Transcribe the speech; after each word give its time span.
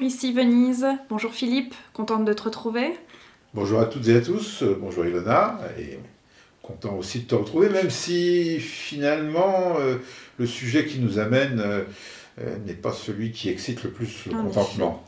Bonjour, 0.00 0.16
ici 0.16 0.32
Venise. 0.32 0.86
Bonjour 1.10 1.30
Philippe, 1.30 1.74
contente 1.92 2.24
de 2.24 2.32
te 2.32 2.44
retrouver. 2.44 2.94
bonjour 3.52 3.80
à 3.80 3.84
toutes 3.84 4.08
et 4.08 4.16
à 4.16 4.22
tous, 4.22 4.62
euh, 4.62 4.78
bonjour 4.80 5.04
Ilona, 5.04 5.60
et 5.78 5.98
content 6.62 6.96
aussi 6.96 7.20
de 7.20 7.24
te 7.26 7.34
retrouver, 7.34 7.68
même 7.68 7.90
si 7.90 8.60
finalement 8.60 9.76
euh, 9.78 9.98
le 10.38 10.46
sujet 10.46 10.86
qui 10.86 11.00
nous 11.00 11.18
amène 11.18 11.60
euh, 11.60 11.84
n'est 12.66 12.72
pas 12.72 12.92
celui 12.92 13.30
qui 13.32 13.50
excite 13.50 13.84
le 13.84 13.90
plus 13.90 14.24
le 14.24 14.36
En 14.36 14.44
contentement. 14.44 15.04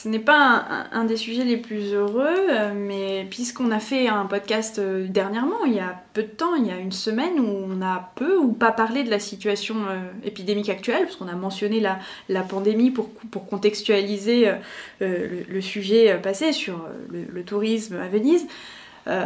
Ce 0.00 0.08
n'est 0.08 0.20
pas 0.20 0.64
un, 0.92 1.06
des 1.06 1.16
sujets 1.16 1.42
les 1.42 1.56
plus 1.56 1.92
heureux, 1.92 2.28
euh, 2.28 2.72
mais 2.72 3.26
puisqu'on 3.28 3.72
a 3.72 3.80
fait 3.80 4.06
un 4.06 4.26
podcast 4.26 4.78
euh, 4.78 5.08
dernièrement, 5.08 5.64
il 5.66 5.72
y 5.72 5.80
a 5.80 6.04
peu 6.14 6.22
de 6.22 6.28
temps, 6.28 6.54
il 6.54 6.68
y 6.68 6.70
a 6.70 6.76
une 6.76 6.92
semaine, 6.92 7.40
où 7.40 7.48
on 7.48 7.82
a 7.82 8.12
peu 8.14 8.36
ou 8.36 8.52
pas 8.52 8.70
parlé 8.70 9.02
de 9.02 9.10
la 9.10 9.18
situation 9.18 9.74
euh, 9.90 9.98
épidémique 10.22 10.68
actuelle, 10.68 11.02
parce 11.02 11.16
qu'on 11.16 11.26
a 11.26 11.34
mentionné 11.34 11.80
la, 11.80 12.42
pandémie 12.42 12.92
pour, 12.92 13.08
contextualiser 13.50 14.52
le, 15.00 15.60
sujet 15.60 16.16
passé 16.22 16.52
sur 16.52 16.86
le, 17.10 17.42
tourisme 17.42 17.96
à 17.96 18.06
Venise. 18.06 18.46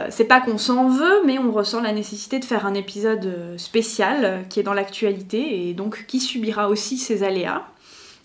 C'est 0.08 0.24
pas 0.24 0.40
qu'on 0.40 0.56
s'en 0.56 0.88
veut, 0.88 1.22
mais 1.26 1.38
on 1.38 1.52
ressent 1.52 1.82
la 1.82 1.92
nécessité 1.92 2.38
de 2.38 2.46
faire 2.46 2.64
un 2.64 2.72
épisode 2.72 3.58
spécial 3.58 4.46
qui 4.48 4.60
est 4.60 4.62
dans 4.62 4.72
l'actualité 4.72 5.68
et 5.68 5.74
donc 5.74 6.06
qui 6.06 6.18
subira 6.18 6.70
aussi 6.70 6.96
ses 6.96 7.24
aléas. 7.24 7.66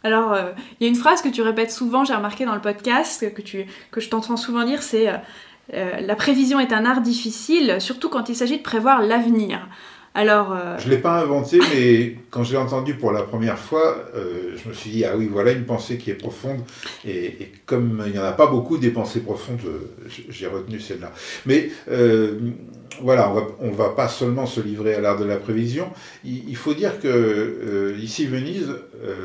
Alors, 0.04 0.34
euh, 0.34 0.52
il 0.80 0.84
y 0.84 0.88
a 0.88 0.90
une 0.90 0.96
phrase 0.96 1.22
que 1.22 1.30
tu 1.30 1.42
répètes 1.42 1.72
souvent, 1.72 2.06
j'ai 2.06 2.14
remarqué 2.14 2.46
dans 2.46 2.56
le 2.56 2.62
podcast, 2.62 3.34
que, 3.34 3.42
tu, 3.42 3.66
que 3.92 4.00
je 4.00 4.10
t'entends 4.10 4.38
souvent 4.38 4.64
dire, 4.64 4.84
c'est 4.84 5.10
euh, 5.10 5.18
euh, 5.74 6.00
La 6.02 6.16
prévision 6.16 6.60
est 6.60 6.72
un 6.72 6.86
art 6.86 7.02
difficile, 7.02 7.78
surtout 7.80 8.10
quand 8.10 8.30
il 8.30 8.36
s'agit 8.36 8.58
de 8.58 8.64
prévoir 8.64 9.02
l'avenir. 9.02 9.68
Euh, 10.18 10.78
Je 10.80 10.86
ne 10.86 10.92
l'ai 10.92 10.98
pas 10.98 11.22
inventé, 11.22 11.60
mais 11.74 12.16
quand 12.32 12.44
je 12.44 12.54
l'ai 12.54 12.58
entendu 12.58 12.96
pour 12.96 13.12
la 13.12 13.22
première 13.24 13.60
fois, 13.60 13.98
euh, 14.16 14.56
je 14.58 14.68
me 14.68 14.74
suis 14.74 14.90
dit, 14.90 15.06
ah 15.06 15.16
oui, 15.16 15.30
voilà 15.32 15.52
une 15.52 15.66
pensée 15.66 15.98
qui 15.98 16.10
est 16.10 16.16
profonde. 16.16 16.62
Et, 17.08 17.52
comme 17.66 18.04
il 18.06 18.14
n'y 18.14 18.20
en 18.20 18.24
a 18.24 18.32
pas 18.32 18.48
beaucoup 18.48 18.78
des 18.78 18.90
pensées 18.90 19.20
profondes, 19.20 19.60
euh, 19.66 20.10
j'ai 20.30 20.48
retenu 20.48 20.80
celle-là. 20.80 21.12
Mais 21.46 21.70
voilà, 23.02 23.32
on 23.32 23.68
on 23.68 23.72
va 23.72 23.90
pas 23.90 24.08
seulement 24.08 24.48
se 24.48 24.60
livrer 24.60 24.96
à 24.96 25.02
l'art 25.02 25.20
de 25.20 25.26
la 25.26 25.38
prévision. 25.38 25.90
Il, 26.24 26.50
il 26.50 26.56
faut 26.56 26.74
dire 26.74 27.00
que 27.00 27.96
ici, 28.00 28.26
Venise 28.26 28.72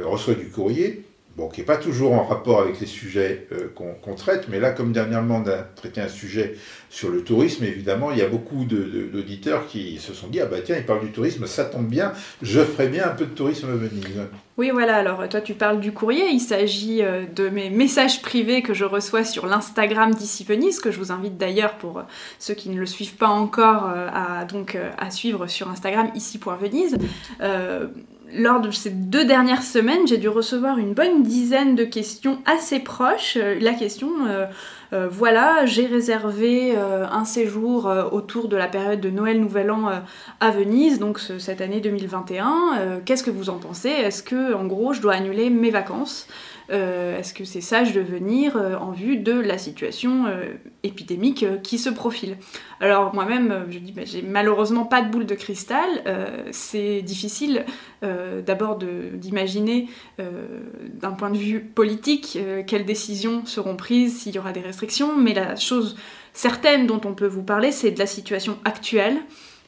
reçoit 0.04 0.34
du 0.34 0.48
courrier. 0.50 1.04
Bon, 1.34 1.48
qui 1.48 1.61
n'est 1.61 1.66
pas 1.66 1.78
toujours 1.78 2.12
en 2.12 2.25
rapport 2.25 2.61
avec 2.61 2.78
les 2.78 2.86
sujets 2.86 3.47
euh, 3.52 3.69
qu'on 3.75 4.14
traite, 4.14 4.48
mais 4.50 4.61
là, 4.61 4.70
comme 4.70 4.92
dernièrement 4.92 5.42
on 5.42 5.48
a 5.48 5.62
traité 5.62 6.02
un 6.02 6.08
sujet 6.08 6.56
sur 6.91 7.08
le 7.08 7.25
tourisme, 7.25 7.64
évidemment, 7.64 8.11
il 8.11 8.19
y 8.19 8.22
a 8.22 8.28
beaucoup 8.28 8.66
d'auditeurs 8.66 9.66
qui 9.66 9.98
se 9.98 10.12
sont 10.12 10.27
dit 10.27 10.41
Ah 10.41 10.47
bah 10.47 10.58
tiens, 10.62 10.77
il 10.77 10.84
parle 10.84 11.00
du 11.00 11.10
tourisme, 11.10 11.47
ça 11.47 11.64
tombe 11.64 11.86
bien, 11.86 12.12
je 12.42 12.60
ferai 12.60 12.88
bien 12.88 13.06
un 13.06 13.14
peu 13.14 13.25
de 13.25 13.30
tourisme 13.30 13.70
à 13.70 13.77
Venise. 13.77 14.20
oui, 14.58 14.69
voilà, 14.70 14.97
alors 14.97 15.27
toi 15.27 15.41
tu 15.41 15.55
parles 15.55 15.80
du 15.80 15.92
courrier, 15.92 16.28
il 16.30 16.41
s'agit 16.41 17.03
euh, 17.03 17.25
de 17.34 17.48
mes 17.48 17.70
messages 17.70 18.20
privés 18.20 18.60
que 18.60 18.75
je 18.75 18.84
reçois 18.84 19.25
sur 19.25 19.47
l'Instagram 19.47 20.14
d'ici 20.14 20.44
Venise, 20.44 20.80
que 20.80 20.91
je 20.91 20.98
vous 20.98 21.12
invite 21.12 21.38
d'ailleurs 21.38 21.78
pour 21.78 22.00
euh, 22.00 22.03
ceux 22.38 22.53
qui 22.53 22.69
ne 22.69 22.78
le 22.78 22.84
suivent 22.87 23.16
pas 23.16 23.28
encore 23.28 23.84
à, 23.84 24.44
donc, 24.44 24.76
à 24.99 25.10
suivre 25.10 25.47
sur 25.47 25.70
Instagram 25.70 26.10
ici.venise. 26.14 26.99
lors 28.34 28.60
de 28.60 28.70
ces 28.70 28.91
deux 28.91 29.25
dernières 29.25 29.62
semaines, 29.62 30.06
j'ai 30.06 30.19
dû 30.19 30.28
recevoir 30.28 30.78
une 30.78 30.94
bonne 30.94 31.22
dizaine 31.22 31.75
de 31.75 31.84
questions 31.84 32.38
assez 32.47 32.81
proches. 32.81 33.37
Euh, 33.41 33.59
La 33.60 33.72
question, 33.75 34.10
euh, 34.28 34.47
euh, 34.93 35.09
voilà, 35.10 35.65
j'ai 35.66 35.87
réservé 35.87 36.76
un 36.76 37.25
séjour 37.25 37.91
autour 38.12 38.48
de 38.48 38.56
la 38.56 38.66
période 38.69 39.00
de 39.00 39.09
Noël 39.10 39.41
Nouvel 39.41 39.70
An 39.70 39.91
à 40.41 40.50
Venise, 40.50 40.98
donc 40.98 41.19
ce- 41.19 41.38
cette 41.38 41.60
année 41.62 41.81
2021. 41.81 42.53
Euh, 42.78 42.98
Qu'est-ce 43.04 43.22
que 43.25 43.31
vous 43.31 43.48
en 43.48 43.56
pensez? 43.56 43.88
Est-ce 43.88 44.22
que, 44.22 44.53
en 44.54 44.64
gros, 44.66 44.93
je 44.93 45.00
dois 45.00 45.14
annuler 45.14 45.49
mes 45.49 45.70
vacances? 45.70 46.26
Est-ce 46.69 47.34
que 47.34 47.45
c'est 47.45 47.61
sage 47.61 47.93
de 47.93 48.00
venir 48.00 48.56
euh, 48.56 48.77
en 48.77 48.93
vue 48.93 49.17
de 49.17 49.33
la 49.33 49.59
situation 49.59 50.27
euh, 50.27 50.55
épidémique 50.83 51.43
euh, 51.43 51.56
qui 51.56 51.78
se 51.78 51.91
profile? 51.91 52.37
Alors 52.81 53.15
moi-même, 53.15 53.50
euh, 53.50 53.71
je 53.71 53.78
dis, 53.78 53.93
bah, 53.93 54.03
j'ai 54.05 54.23
malheureusement 54.23 54.84
pas 54.84 55.03
de 55.03 55.11
boule 55.11 55.27
de 55.27 55.34
cristal. 55.34 55.89
Euh, 56.06 56.45
c'est 56.50 57.03
difficile 57.03 57.65
euh, 58.03 58.43
d'abord 58.43 58.78
d'imaginer 58.78 59.89
euh, 60.21 60.47
d'un 60.95 61.12
point 61.12 61.31
de 61.31 61.39
vue 61.39 61.61
politique 61.61 62.39
euh, 62.41 62.62
quelles 62.67 62.87
décisions 62.87 63.44
seront 63.47 63.77
prises 63.77 64.21
s'il 64.21 64.34
y 64.34 64.39
aura 64.39 64.53
des 64.53 64.61
restrictions, 64.61 65.17
mais 65.17 65.34
la 65.34 65.56
chose 65.56 65.97
certaine 66.33 66.87
dont 66.87 67.00
on 67.05 67.15
peut 67.15 67.27
vous 67.27 67.43
parler, 67.43 67.73
c'est 67.73 67.91
de 67.91 67.99
la 67.99 68.06
situation 68.06 68.59
actuelle 68.65 69.19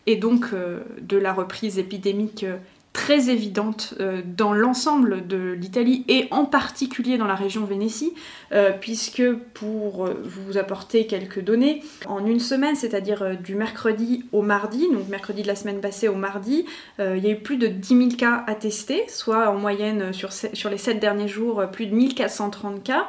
et 0.06 0.16
donc 0.16 0.46
euh, 0.52 0.80
de 1.00 1.16
la 1.16 1.32
reprise 1.32 1.78
épidémique 1.78 2.44
euh, 2.44 2.56
très 2.94 3.28
évidente 3.28 3.92
euh, 4.00 4.22
dans 4.24 4.54
l'ensemble 4.54 5.26
de 5.26 5.52
l'Italie 5.52 6.04
et 6.08 6.28
en 6.30 6.46
particulier 6.46 7.18
dans 7.18 7.26
la 7.26 7.34
région 7.34 7.64
Vénétie, 7.66 8.14
euh, 8.52 8.70
puisque 8.70 9.22
pour 9.52 10.06
euh, 10.06 10.22
vous 10.24 10.56
apporter 10.56 11.06
quelques 11.06 11.42
données, 11.42 11.82
en 12.06 12.24
une 12.24 12.38
semaine, 12.38 12.76
c'est-à-dire 12.76 13.36
du 13.36 13.56
mercredi 13.56 14.24
au 14.32 14.42
mardi, 14.42 14.86
donc 14.92 15.08
mercredi 15.08 15.42
de 15.42 15.48
la 15.48 15.56
semaine 15.56 15.80
passée 15.80 16.06
au 16.06 16.14
mardi, 16.14 16.66
euh, 17.00 17.16
il 17.16 17.24
y 17.24 17.26
a 17.26 17.30
eu 17.32 17.40
plus 17.40 17.56
de 17.56 17.66
10 17.66 17.88
000 17.88 18.08
cas 18.16 18.44
attestés, 18.46 19.04
soit 19.08 19.50
en 19.50 19.56
moyenne 19.56 20.12
sur, 20.12 20.30
les 20.70 20.78
7 20.78 21.00
derniers 21.00 21.28
jours, 21.28 21.64
plus 21.72 21.86
de 21.86 21.94
1430 21.96 22.84
cas 22.84 23.08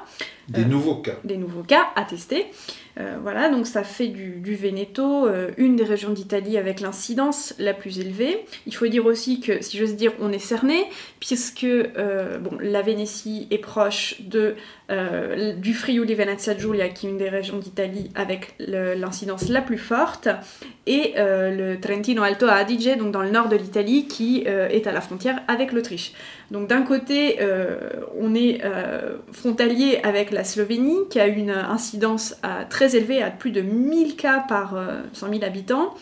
Des 0.49 0.65
nouveaux 0.65 0.95
cas. 0.95 1.15
des 1.23 1.37
nouveaux 1.37 1.63
cas 1.63 1.89
attestés. 1.95 2.47
Euh, 2.97 3.17
voilà, 3.21 3.49
donc 3.49 3.67
ça 3.67 3.83
fait 3.83 4.07
du, 4.07 4.55
Veneto 4.55 5.27
euh, 5.27 5.51
une 5.57 5.75
des 5.75 5.83
régions 5.83 6.11
d'Italie 6.11 6.57
avec 6.57 6.79
l'incidence 6.79 7.53
la 7.59 7.73
plus 7.73 7.99
élevée. 7.99 8.45
Il 8.67 8.75
faut 8.75 8.87
dire 8.87 9.05
aussi 9.05 9.41
que, 9.41 9.61
si 9.61 9.77
j'ose 9.77 9.95
dire, 9.95 10.13
on 10.21 10.31
est 10.31 10.39
cerné, 10.39 10.85
puisque 11.19 11.65
euh, 11.65 12.37
la 12.61 12.81
Vénétie 12.81 13.47
est 13.51 13.57
proche 13.57 14.21
de, 14.21 14.55
du 15.57 15.73
Friuli 15.73 16.13
Venezia 16.13 16.55
Giulia, 16.57 16.89
qui 16.89 17.07
est 17.07 17.09
une 17.09 17.17
des 17.17 17.29
régions 17.29 17.57
d'Italie 17.57 18.11
avec 18.15 18.53
l'incidence 18.59 19.49
la 19.49 19.61
plus 19.61 19.79
forte, 19.79 20.29
et 20.85 21.13
le 21.17 21.77
Trentino 21.77 22.21
Alto 22.21 22.45
Adige, 22.47 22.95
donc 22.97 23.11
dans 23.11 23.23
le 23.23 23.31
nord 23.31 23.49
de 23.49 23.55
l'Italie, 23.55 24.07
qui 24.07 24.43
est 24.45 24.85
à 24.85 24.91
la 24.91 25.01
frontière 25.01 25.41
avec 25.47 25.71
l'Autriche. 25.71 26.13
Donc 26.51 26.67
d'un 26.67 26.83
côté, 26.83 27.39
on 28.19 28.35
est 28.35 28.61
frontalier 29.31 29.99
avec 30.03 30.29
la 30.29 30.43
Slovénie, 30.43 30.99
qui 31.09 31.19
a 31.19 31.25
une 31.25 31.49
incidence 31.49 32.35
à- 32.43 32.65
très 32.65 32.84
élevée, 32.93 33.21
à 33.21 33.31
plus 33.31 33.51
de 33.51 33.61
1000 33.61 34.15
cas 34.15 34.39
par 34.39 34.75
euh, 34.75 35.01
100 35.13 35.29
000 35.29 35.43
habitants. 35.43 35.95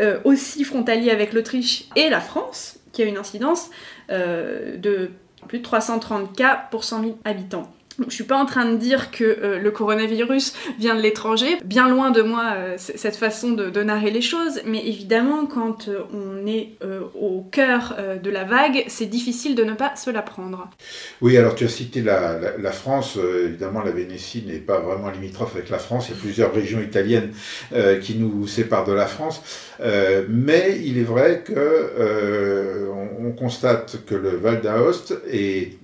Euh, 0.00 0.20
aussi 0.24 0.62
frontalier 0.62 1.10
avec 1.10 1.32
l'Autriche 1.32 1.86
et 1.96 2.08
la 2.08 2.20
France, 2.20 2.78
qui 2.92 3.02
a 3.02 3.04
une 3.04 3.18
incidence 3.18 3.70
euh, 4.10 4.76
de 4.76 5.10
plus 5.48 5.58
de 5.58 5.64
330 5.64 6.36
cas 6.36 6.68
pour 6.70 6.84
100 6.84 7.00
000 7.02 7.18
habitants. 7.24 7.72
Je 8.06 8.14
suis 8.14 8.24
pas 8.24 8.36
en 8.36 8.46
train 8.46 8.70
de 8.70 8.76
dire 8.76 9.10
que 9.10 9.24
euh, 9.24 9.58
le 9.58 9.70
coronavirus 9.72 10.54
vient 10.78 10.94
de 10.94 11.00
l'étranger, 11.00 11.58
bien 11.64 11.88
loin 11.88 12.12
de 12.12 12.22
moi 12.22 12.52
euh, 12.56 12.74
cette 12.76 13.16
façon 13.16 13.50
de, 13.52 13.82
narrer 13.82 14.10
les 14.10 14.20
choses, 14.20 14.60
mais 14.66 14.86
évidemment 14.86 15.46
quand 15.46 15.88
euh, 15.88 16.02
on 16.12 16.46
est 16.46 16.70
au 17.14 17.42
cœur 17.50 17.96
de 18.22 18.30
la 18.30 18.44
vague, 18.44 18.84
c'est 18.88 19.06
difficile 19.06 19.54
de 19.54 19.64
ne 19.64 19.72
pas 19.72 19.96
se 19.96 20.10
la 20.10 20.20
prendre. 20.20 20.68
Oui, 21.20 21.36
alors 21.36 21.54
tu 21.54 21.64
as 21.64 21.68
cité 21.68 22.02
la, 22.02 22.72
France, 22.72 23.18
évidemment 23.44 23.82
la 23.82 23.92
Vénétie 23.92 24.44
n'est 24.46 24.58
pas 24.58 24.78
vraiment 24.78 25.10
limitrophe 25.10 25.54
avec 25.54 25.70
la 25.70 25.78
France, 25.78 26.08
il 26.08 26.14
y 26.14 26.18
a 26.18 26.20
plusieurs 26.20 26.52
régions 26.52 26.80
italiennes 26.80 27.32
qui 28.02 28.16
nous 28.16 28.46
séparent 28.46 28.84
de 28.84 28.92
la 28.92 29.06
France, 29.06 29.42
mais 30.28 30.80
il 30.84 30.98
est 30.98 31.04
vrai 31.04 31.42
que 31.44 32.88
on, 32.92 33.28
on 33.28 33.32
constate 33.32 34.04
que 34.06 34.14
le 34.14 34.30
Val 34.30 34.60
d'Aoste, 34.60 35.14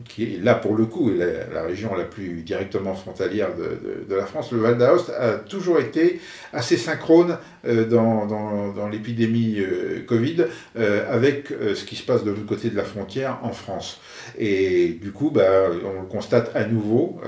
qui 0.09 0.23
est 0.23 0.43
là 0.43 0.55
pour 0.55 0.75
le 0.75 0.85
coup, 0.85 1.11
la, 1.11 1.27
la 1.53 1.63
région 1.63 1.95
la 1.95 2.04
plus 2.05 2.43
directement 2.43 2.95
frontalière 2.95 3.55
de, 3.57 3.63
de- 3.63 4.05
de 4.09 4.15
la 4.15 4.27
France, 4.27 4.53
le 4.53 4.59
Val 4.59 4.79
d'Aoste 4.79 5.11
a 5.11 5.33
toujours 5.35 5.79
été 5.81 6.21
assez 6.53 6.77
synchrone 6.77 7.39
euh, 7.67 7.85
dans, 7.85 8.27
dans- 8.27 8.73
dans 8.73 8.89
l'épidémie 8.89 9.57
euh, 9.59 10.01
Covid 10.07 10.45
euh, 10.77 11.05
avec 11.13 11.49
ce 11.49 11.85
qui 11.85 11.97
se 11.97 12.03
passe 12.05 12.25
de 12.25 12.31
l'autre 12.31 12.47
côté 12.47 12.71
de 12.71 12.77
la 12.77 12.85
frontière 12.85 13.39
en 13.43 13.53
France. 13.53 14.01
Et 14.39 14.99
du 15.01 15.13
coup, 15.13 15.31
bah, 15.31 15.43
on 15.85 16.03
le 16.03 16.07
constate 16.09 16.51
à 16.55 16.65
nouveau 16.65 17.21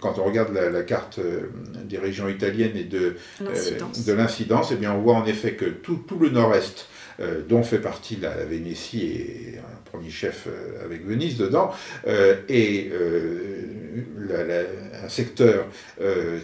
quand 0.00 0.18
on 0.18 0.24
regarde 0.24 0.52
la, 0.54 0.70
la 0.70 0.82
carte 0.82 1.20
des 1.84 1.98
régions 1.98 2.28
italiennes 2.28 2.76
et 2.76 2.84
de, 2.84 3.16
L'incidence. 3.40 4.04
de 4.04 4.12
l'incidence, 4.12 4.70
eh 4.72 4.76
bien, 4.76 4.92
on 4.92 5.00
voit 5.00 5.14
en 5.14 5.26
effet 5.26 5.52
que 5.52 5.64
tout, 5.66 5.96
tout 6.06 6.18
le 6.18 6.30
nord-est, 6.30 6.86
euh, 7.20 7.42
dont 7.48 7.62
fait 7.62 7.78
partie 7.78 8.16
la, 8.16 8.36
la 8.36 8.44
Vénétie 8.44 9.06
et 9.06 9.58
un 9.58 9.78
premier 9.90 10.10
chef 10.10 10.46
euh, 10.46 10.84
avec 10.84 11.04
Venise 11.06 11.36
dedans, 11.36 11.70
euh, 12.06 12.36
est 12.48 12.90
euh, 12.92 13.62
un 15.04 15.08
secteur 15.08 15.66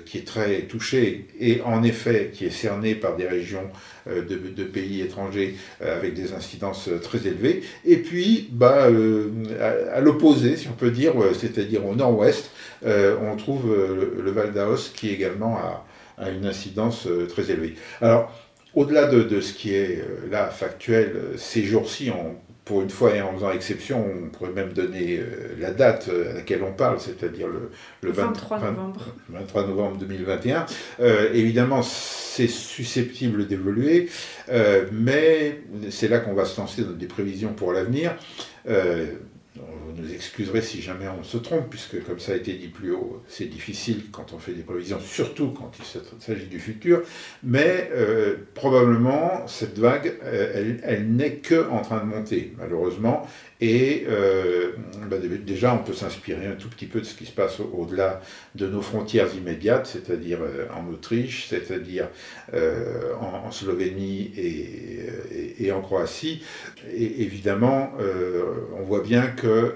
qui 0.06 0.18
est 0.18 0.26
très 0.26 0.62
touché 0.62 1.26
et 1.38 1.60
en 1.60 1.82
effet 1.82 2.30
qui 2.32 2.46
est 2.46 2.50
cerné 2.50 2.94
par 2.94 3.16
des 3.16 3.26
régions 3.26 3.68
de, 4.06 4.64
pays 4.64 5.02
étrangers 5.02 5.56
avec 5.80 6.14
des 6.14 6.32
incidences 6.32 6.88
très 7.02 7.26
élevées. 7.26 7.62
Et 7.84 7.98
puis, 7.98 8.48
bah, 8.50 8.88
à, 9.60 10.00
l'opposé, 10.00 10.56
si 10.56 10.68
on 10.68 10.72
peut 10.72 10.90
dire, 10.90 11.12
c'est-à-dire 11.38 11.84
au 11.86 11.94
nord-ouest, 11.94 12.50
on 12.84 13.36
trouve 13.36 13.74
le, 14.24 14.30
Val 14.30 14.52
d'Aos 14.52 14.90
qui 14.94 15.10
également 15.10 15.58
a, 15.58 15.86
a 16.18 16.30
une 16.30 16.46
incidence 16.46 17.06
très 17.28 17.50
élevée. 17.50 17.74
Alors, 18.00 18.32
au-delà 18.74 19.06
de, 19.06 19.40
ce 19.40 19.52
qui 19.52 19.74
est 19.74 20.00
euh, 20.00 20.30
là 20.30 20.48
factuel, 20.48 21.12
euh, 21.14 21.36
ces 21.36 21.62
jours-ci, 21.62 22.10
pour 22.64 22.80
une 22.80 22.90
fois 22.90 23.14
et 23.14 23.20
en 23.20 23.34
faisant 23.34 23.52
exception, 23.52 24.04
on 24.06 24.30
pourrait 24.30 24.52
même 24.52 24.72
donner 24.72 25.18
euh, 25.18 25.54
la 25.58 25.70
date 25.70 26.08
à 26.08 26.34
laquelle 26.34 26.62
on 26.62 26.72
parle, 26.72 26.98
c'est-à-dire 26.98 27.46
le, 27.46 28.10
23 28.10 28.58
novembre. 28.60 29.06
23 29.28 29.66
novembre 29.66 29.96
2021. 29.98 30.66
évidemment, 31.34 31.82
c'est 31.82 32.48
susceptible 32.48 33.46
d'évoluer, 33.46 34.08
mais 34.92 35.60
c'est 35.90 36.08
là 36.08 36.18
qu'on 36.18 36.34
va 36.34 36.44
se 36.44 36.60
lancer 36.60 36.82
dans 36.82 36.92
des 36.92 37.06
prévisions 37.06 37.52
pour 37.52 37.72
l'avenir. 37.72 38.16
Vous 39.56 40.02
nous 40.02 40.12
excuserez 40.12 40.62
si 40.62 40.82
jamais 40.82 41.06
on 41.06 41.22
se 41.22 41.36
trompe, 41.36 41.70
puisque 41.70 42.02
comme 42.02 42.18
ça 42.18 42.32
a 42.32 42.34
été 42.34 42.54
dit 42.54 42.66
plus 42.66 42.90
haut, 42.90 43.22
c'est 43.28 43.44
difficile 43.44 44.06
quand 44.10 44.32
on 44.32 44.38
fait 44.38 44.52
des 44.52 44.64
prévisions, 44.64 44.98
surtout 44.98 45.50
quand 45.50 45.70
il 45.78 45.84
s'agit 46.20 46.46
du 46.46 46.58
futur. 46.58 47.02
Mais 47.44 47.88
euh, 47.92 48.34
probablement, 48.54 49.46
cette 49.46 49.78
vague, 49.78 50.12
euh, 50.24 50.52
elle, 50.54 50.80
elle 50.82 51.08
n'est 51.08 51.36
que 51.36 51.70
en 51.70 51.82
train 51.82 52.00
de 52.00 52.06
monter, 52.06 52.52
malheureusement. 52.58 53.28
Et 53.66 54.04
euh, 54.10 54.72
bah, 55.08 55.16
déjà, 55.18 55.72
on 55.72 55.78
peut 55.78 55.94
s'inspirer 55.94 56.46
un 56.48 56.54
tout 56.54 56.68
petit 56.68 56.84
peu 56.84 57.00
de 57.00 57.06
ce 57.06 57.14
qui 57.14 57.24
se 57.24 57.32
passe 57.32 57.60
au-delà 57.60 58.20
de 58.54 58.68
nos 58.68 58.82
frontières 58.82 59.34
immédiates, 59.34 59.86
c'est-à-dire 59.86 60.40
en 60.76 60.92
Autriche, 60.92 61.46
c'est-à-dire 61.48 62.08
en, 62.52 63.50
Slovénie 63.50 64.32
et, 64.36 65.72
en 65.72 65.80
Croatie. 65.80 66.42
Et 66.92 67.22
évidemment, 67.22 67.92
on 68.78 68.82
voit 68.82 69.02
bien 69.02 69.28
que 69.28 69.74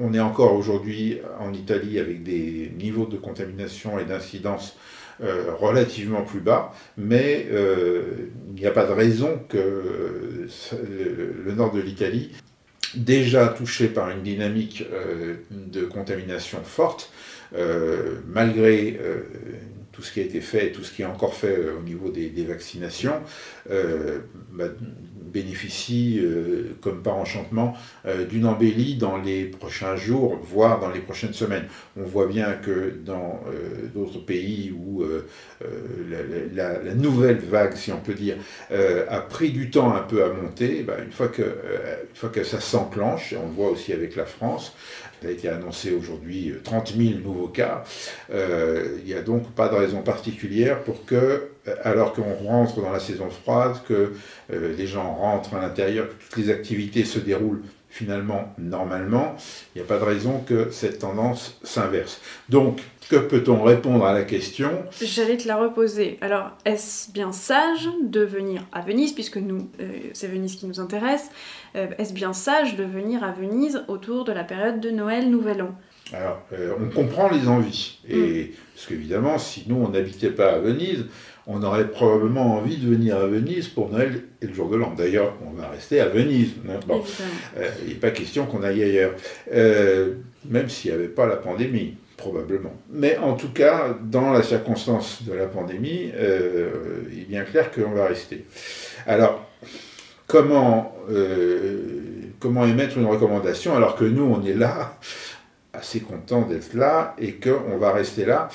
on 0.00 0.14
est 0.14 0.20
encore 0.20 0.54
aujourd'hui 0.54 1.18
en 1.38 1.52
Italie 1.52 1.98
avec 1.98 2.22
des 2.22 2.72
niveaux 2.78 3.04
de 3.04 3.18
contamination 3.18 3.98
et 3.98 4.06
d'incidence 4.06 4.78
euh, 5.22 5.54
relativement 5.54 6.22
plus 6.22 6.40
bas, 6.40 6.72
mais 6.96 7.46
euh, 7.52 8.30
il 8.54 8.60
n'y 8.60 8.66
a 8.66 8.70
pas 8.70 8.86
de 8.86 8.92
raison 8.92 9.38
que 9.50 10.48
le, 10.72 11.52
nord 11.52 11.72
de 11.74 11.80
l'Italie, 11.80 12.30
déjà 12.94 13.48
touché 13.48 13.88
par 13.88 14.10
une 14.10 14.22
dynamique 14.22 14.84
euh, 14.92 15.36
de 15.50 15.84
contamination 15.84 16.62
forte, 16.64 17.10
malgré 18.26 18.98
tout 19.92 20.02
ce 20.02 20.12
qui 20.12 20.20
a 20.20 20.22
été 20.22 20.40
fait 20.40 20.70
tout 20.70 20.84
ce 20.84 20.92
qui 20.92 21.02
est 21.02 21.06
encore 21.06 21.34
fait 21.34 21.56
au 21.78 21.82
niveau 21.82 22.10
des, 22.10 22.44
vaccinations, 22.44 23.20
bah, 23.66 24.68
bénéficie, 25.30 26.20
euh, 26.22 26.76
comme 26.80 27.02
par 27.02 27.16
enchantement, 27.16 27.74
euh, 28.06 28.24
d'une 28.24 28.46
embellie 28.46 28.96
dans 28.96 29.16
les 29.16 29.44
prochains 29.44 29.96
jours, 29.96 30.38
voire 30.42 30.80
dans 30.80 30.90
les 30.90 31.00
prochaines 31.00 31.32
semaines. 31.32 31.66
On 31.96 32.02
voit 32.02 32.26
bien 32.26 32.52
que 32.52 32.92
dans 33.04 33.42
euh, 33.48 33.86
d'autres 33.94 34.18
pays 34.18 34.72
où 34.72 35.04
la, 36.54 36.94
nouvelle 36.94 37.38
vague, 37.38 37.74
si 37.74 37.92
on 37.92 38.00
peut 38.00 38.14
dire, 38.14 38.36
a 38.70 39.20
pris 39.20 39.50
du 39.50 39.70
temps 39.70 39.94
un 39.94 40.02
peu 40.02 40.24
à 40.24 40.28
monter, 40.28 40.82
ben, 40.82 40.96
une, 41.04 41.12
fois 41.12 41.28
que, 41.28 42.44
ça 42.44 42.60
s'enclenche, 42.60 43.34
on 43.38 43.46
le 43.46 43.52
voit 43.52 43.70
aussi 43.70 43.92
avec 43.92 44.16
la 44.16 44.24
France, 44.24 44.74
il 45.22 45.28
a 45.28 45.30
été 45.30 45.48
annoncé 45.48 45.92
aujourd'hui 45.92 46.54
30 46.62 46.94
000 46.96 47.20
nouveaux 47.20 47.48
cas. 47.48 47.84
il 48.30 49.04
n'y 49.04 49.14
a 49.14 49.22
donc 49.22 49.50
pas 49.52 49.68
de 49.68 49.74
raison 49.74 50.02
particulière 50.02 50.82
pour 50.82 51.04
que 51.04 51.50
alors 51.82 52.12
qu'on 52.12 52.34
rentre 52.46 52.80
dans 52.80 52.90
la 52.90 53.00
saison 53.00 53.28
froide, 53.30 53.76
que 53.86 54.12
euh, 54.52 54.74
les 54.76 54.86
gens 54.86 55.14
rentrent 55.14 55.54
à 55.54 55.60
l'intérieur, 55.60 56.08
que 56.08 56.14
toutes 56.24 56.36
les 56.44 56.50
activités 56.50 57.04
se 57.04 57.18
déroulent 57.18 57.62
finalement 57.90 58.54
normalement, 58.56 59.36
il 59.74 59.82
n'y 59.82 59.84
a 59.84 59.88
pas 59.88 59.98
de 59.98 60.04
raison 60.04 60.40
que 60.46 60.70
cette 60.70 61.00
tendance 61.00 61.58
s'inverse. 61.62 62.20
Donc, 62.48 62.80
que 63.10 63.16
peut-on 63.16 63.62
répondre 63.62 64.06
à 64.06 64.12
la 64.12 64.22
question? 64.22 64.84
J'allais 65.02 65.36
te 65.36 65.48
la 65.48 65.56
reposer. 65.56 66.16
Alors, 66.20 66.52
est-ce 66.64 67.10
bien 67.10 67.32
sage 67.32 67.88
de 68.00 68.20
venir 68.20 68.62
à 68.70 68.82
Venise, 68.82 69.12
puisque 69.12 69.38
nous, 69.38 69.68
euh, 69.80 69.90
c'est 70.12 70.28
Venise 70.28 70.54
qui 70.54 70.66
nous 70.66 70.78
intéresse, 70.78 71.30
euh, 71.74 71.88
est-ce 71.98 72.12
bien 72.12 72.32
sage 72.32 72.76
de 72.76 72.84
venir 72.84 73.24
à 73.24 73.32
Venise 73.32 73.82
autour 73.88 74.24
de 74.24 74.30
la 74.30 74.44
période 74.44 74.78
de 74.78 74.90
Noël, 74.90 75.28
Nouvel 75.28 75.62
An? 75.62 75.74
Alors, 76.12 76.40
on 76.80 76.88
comprend 76.88 77.28
les 77.28 77.48
envies. 77.48 77.98
Et, 78.08 78.16
mm. 78.16 78.48
Parce 78.74 78.86
qu'évidemment, 78.86 79.38
si 79.38 79.64
nous, 79.66 79.76
on 79.76 79.88
n'habitait 79.88 80.30
pas 80.30 80.54
à 80.54 80.58
Venise, 80.58 81.06
on 81.52 81.62
aurait 81.64 81.88
probablement 81.88 82.56
envie 82.56 82.76
de 82.76 82.88
venir 82.88 83.16
à 83.16 83.26
Venise 83.26 83.66
pour 83.66 83.90
Noël 83.90 84.22
et 84.40 84.46
le 84.46 84.54
jour 84.54 84.70
de 84.70 84.76
l'an. 84.76 84.94
D'ailleurs, 84.96 85.34
on 85.44 85.50
va 85.60 85.68
rester 85.68 86.00
à 86.00 86.06
Venise. 86.06 86.52
Bon, 86.86 87.02
euh, 87.56 87.68
il 87.82 87.88
n'est 87.88 87.94
pas 87.94 88.12
question 88.12 88.46
qu'on 88.46 88.62
aille 88.62 88.84
ailleurs, 88.84 89.14
euh, 89.52 90.14
même 90.44 90.68
s'il 90.68 90.92
n'y 90.92 90.96
avait 90.96 91.08
pas 91.08 91.26
la 91.26 91.36
pandémie, 91.36 91.96
probablement. 92.16 92.72
Mais 92.88 93.16
en 93.16 93.34
tout 93.34 93.52
cas, 93.52 93.96
dans 94.00 94.32
la 94.32 94.44
circonstance 94.44 95.24
de 95.24 95.32
la 95.32 95.46
pandémie, 95.46 96.12
euh, 96.14 97.02
il 97.12 97.22
est 97.22 97.24
bien 97.24 97.42
clair 97.42 97.72
qu'on 97.72 97.90
va 97.90 98.06
rester. 98.06 98.46
Alors, 99.08 99.44
comment, 100.28 100.94
comment 102.38 102.64
émettre 102.64 102.96
une 102.96 103.06
recommandation 103.06 103.74
alors 103.74 103.96
que 103.96 104.04
nous, 104.04 104.22
on 104.22 104.44
est 104.44 104.54
là, 104.54 104.98
assez 105.72 105.98
content 105.98 106.42
d'être 106.42 106.74
là, 106.74 107.16
et 107.18 107.32
qu'on 107.32 107.76
va 107.76 107.92
rester 107.92 108.24
là? 108.24 108.48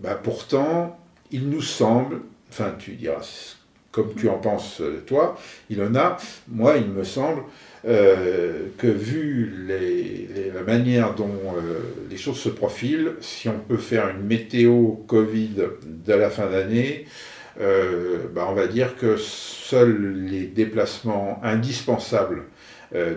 Bah, 0.00 0.18
Pourtant, 0.22 0.96
il 1.34 1.48
nous 1.48 1.62
semble, 1.62 2.20
enfin 2.48 2.74
tu 2.78 2.92
diras 2.92 3.56
comme 3.90 4.14
tu 4.14 4.28
en 4.28 4.38
penses 4.38 4.80
euh, 4.80 5.02
toi, 5.06 5.38
il 5.68 5.82
en 5.82 5.94
a, 5.94 6.16
moi 6.48 6.76
il 6.76 6.88
me 6.88 7.04
semble 7.04 7.42
euh, 7.86 8.66
que 8.78 8.86
vu 8.86 9.52
la 10.54 10.62
manière 10.62 11.14
dont 11.14 11.26
euh, 11.56 11.80
les 12.10 12.16
choses 12.16 12.38
se 12.38 12.48
profilent, 12.48 13.12
si 13.20 13.48
on 13.48 13.58
peut 13.58 13.76
faire 13.76 14.08
une 14.08 14.26
météo 14.26 14.92
Covid 15.06 15.50
de 15.84 16.12
la 16.12 16.30
fin 16.30 16.46
d'année, 16.46 17.06
bah, 18.34 18.48
on 18.48 18.54
va 18.54 18.66
dire 18.66 18.96
que 18.96 19.16
seuls 19.16 20.26
les 20.28 20.46
déplacements 20.46 21.38
indispensables 21.44 22.42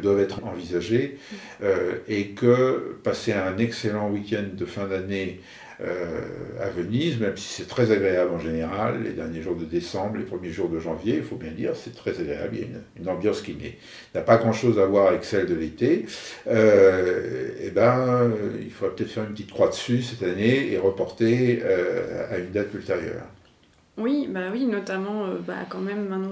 doivent 0.04 0.20
être 0.20 0.44
envisagés 0.44 1.18
et 2.08 2.28
que 2.28 2.98
passer 3.04 3.34
un 3.34 3.58
excellent 3.58 4.12
week-end 4.12 4.46
de 4.54 4.66
fin 4.66 4.86
d'année 4.86 5.42
à 5.80 6.70
Venise, 6.70 7.20
même 7.20 7.38
si 7.38 7.48
c'est 7.48 7.68
très 7.68 7.92
agréable 7.92 8.34
en 8.34 8.40
général, 8.40 9.04
les 9.04 9.12
derniers 9.12 9.42
jours 9.42 9.56
de 9.56 9.66
décembre, 9.66 10.18
les 10.18 10.24
premiers 10.24 10.50
jours 10.50 10.70
de 10.70 10.80
janvier, 10.80 11.18
il 11.18 11.24
faut 11.24 11.36
bien 11.36 11.52
dire, 11.52 11.76
c'est 11.76 11.96
très 11.96 12.20
agréable, 12.20 12.56
il 12.56 12.62
y 12.62 12.64
a 12.64 12.68
une, 13.00 13.10
ambiance 13.10 13.42
qui 13.42 13.56
n'a 14.16 14.22
pas 14.22 14.38
grand-chose 14.38 14.80
à 14.80 14.86
voir 14.86 15.08
avec 15.08 15.24
celle 15.24 15.46
de 15.46 15.54
l'été, 15.54 16.06
euh, 16.48 17.52
eh 17.62 17.70
ben, 17.70 18.32
il 18.60 18.72
faudrait 18.72 18.96
peut-être 18.96 19.12
faire 19.12 19.24
une 19.24 19.32
petite 19.32 19.52
croix 19.52 19.68
dessus 19.68 20.02
cette 20.02 20.28
année 20.28 20.72
et 20.72 20.78
reporter 20.78 21.62
euh, 21.64 22.34
à 22.34 22.38
une 22.40 22.52
date 22.52 22.74
ultérieure. 22.74 23.24
Oui, 23.98 24.28
bah 24.30 24.50
oui, 24.52 24.66
notamment 24.66 25.26
bah, 25.48 25.66
quand 25.70 25.80
même 25.80 26.08
maintenant 26.08 26.30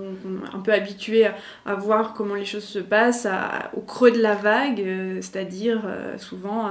un 0.53 0.59
peu 0.59 0.71
habitué 0.71 1.27
à, 1.65 1.75
voir 1.75 2.13
comment 2.13 2.35
les 2.35 2.45
choses 2.45 2.63
se 2.63 2.77
passent 2.77 3.27
au 3.73 3.81
creux 3.81 4.11
de 4.11 4.21
la 4.21 4.35
vague, 4.35 4.85
c'est-à-dire 5.21 5.81
souvent 6.17 6.69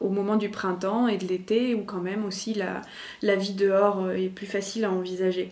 au 0.00 0.08
moment 0.08 0.36
du 0.36 0.48
printemps 0.48 1.08
et 1.08 1.16
de 1.16 1.26
l'été, 1.26 1.74
où 1.74 1.84
quand 1.84 2.00
même 2.00 2.24
aussi 2.24 2.54
la, 2.54 2.82
la 3.22 3.36
vie 3.36 3.54
dehors 3.54 4.04
euh, 4.04 4.14
est 4.14 4.28
plus 4.28 4.46
facile 4.46 4.84
à 4.84 4.90
envisager. 4.90 5.50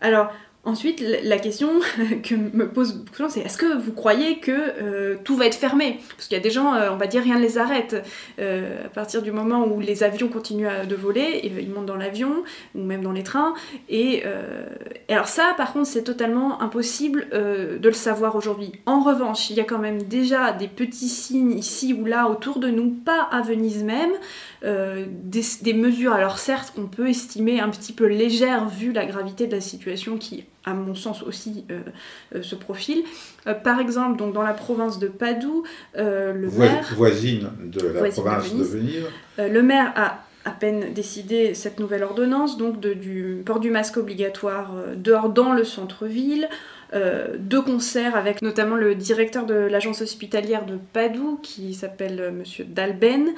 Alors, 0.00 0.32
Ensuite, 0.62 1.02
la 1.22 1.38
question 1.38 1.70
que 2.22 2.34
me 2.34 2.68
pose 2.68 2.92
beaucoup 2.92 3.12
de 3.12 3.16
gens, 3.16 3.28
c'est 3.30 3.40
est-ce 3.40 3.56
que 3.56 3.78
vous 3.78 3.92
croyez 3.92 4.40
que 4.40 4.52
euh, 4.52 5.16
tout 5.24 5.34
va 5.34 5.46
être 5.46 5.54
fermé? 5.54 6.00
Parce 6.14 6.28
qu'il 6.28 6.36
y 6.36 6.40
a 6.40 6.42
des 6.42 6.50
gens, 6.50 6.74
euh, 6.74 6.90
on 6.92 6.96
va 6.96 7.06
dire, 7.06 7.22
rien 7.22 7.36
ne 7.36 7.40
les 7.40 7.56
arrête. 7.56 7.96
Euh, 8.38 8.84
à 8.84 8.88
partir 8.90 9.22
du 9.22 9.32
moment 9.32 9.66
où 9.66 9.80
les 9.80 10.02
avions 10.02 10.28
continuent 10.28 10.86
de 10.86 10.94
voler, 10.94 11.40
ils 11.44 11.70
montent 11.70 11.86
dans 11.86 11.96
l'avion, 11.96 12.44
ou 12.74 12.82
même 12.82 13.00
dans 13.00 13.12
les 13.12 13.22
trains. 13.22 13.54
Et, 13.88 14.22
alors 15.08 15.28
ça, 15.28 15.54
par 15.56 15.72
contre, 15.72 15.86
c'est 15.86 16.04
totalement 16.04 16.60
impossible 16.60 17.28
de 17.32 17.88
le 17.88 17.92
savoir 17.92 18.36
aujourd'hui. 18.36 18.72
En 18.84 19.00
revanche, 19.00 19.48
il 19.48 19.56
y 19.56 19.60
a 19.60 19.64
quand 19.64 19.78
même 19.78 20.02
déjà 20.02 20.52
des 20.52 20.68
petits 20.68 21.08
signes 21.08 21.58
ici 21.58 21.94
ou 21.94 22.04
là 22.04 22.28
autour 22.28 22.58
de 22.58 22.68
nous, 22.68 22.90
pas 22.90 23.22
à 23.32 23.40
Venise 23.40 23.82
même, 23.82 24.12
des, 24.62 25.42
des 25.62 25.72
mesures, 25.72 26.12
alors 26.12 26.38
certes, 26.38 26.72
qu'on 26.74 26.86
peut 26.86 27.08
estimer 27.08 27.60
un 27.60 27.70
petit 27.70 27.92
peu 27.92 28.06
légères 28.06 28.68
vu 28.68 28.92
la 28.92 29.06
gravité 29.06 29.46
de 29.46 29.54
la 29.54 29.60
situation 29.60 30.18
qui 30.18 30.44
à 30.64 30.74
mon 30.74 30.94
sens 30.94 31.22
aussi 31.22 31.64
euh, 31.70 31.80
euh, 32.34 32.42
ce 32.42 32.54
profil. 32.54 33.02
Euh, 33.46 33.54
par 33.54 33.80
exemple, 33.80 34.18
donc 34.18 34.34
dans 34.34 34.42
la 34.42 34.54
province 34.54 34.98
de 34.98 35.08
Padoue, 35.08 35.64
le 35.94 36.50
maire... 36.50 36.86
Voisine 36.96 37.50
de 37.64 37.86
la 37.88 38.08
province 38.10 38.54
de 38.54 38.62
Venise. 38.62 39.06
le 39.38 39.62
maire 39.62 39.92
a 39.96 40.24
à 40.44 40.50
peine 40.52 40.92
décidé 40.94 41.54
cette 41.54 41.80
nouvelle 41.80 42.02
ordonnance, 42.02 42.56
donc 42.56 42.80
du 42.80 43.42
port 43.44 43.60
du 43.60 43.70
masque 43.70 43.96
obligatoire 43.96 44.72
dehors 44.96 45.28
dans 45.28 45.52
le 45.52 45.64
centre-ville, 45.64 46.48
deux 47.38 47.62
concerts 47.62 48.16
avec 48.16 48.42
notamment 48.42 48.74
le 48.74 48.94
directeur 48.94 49.46
de 49.46 49.54
l'agence 49.54 50.00
hospitalière 50.00 50.64
de 50.64 50.78
Padoue 50.92 51.38
qui 51.42 51.74
s'appelle 51.74 52.32
Monsieur 52.36 52.64
Dalben, 52.64 53.32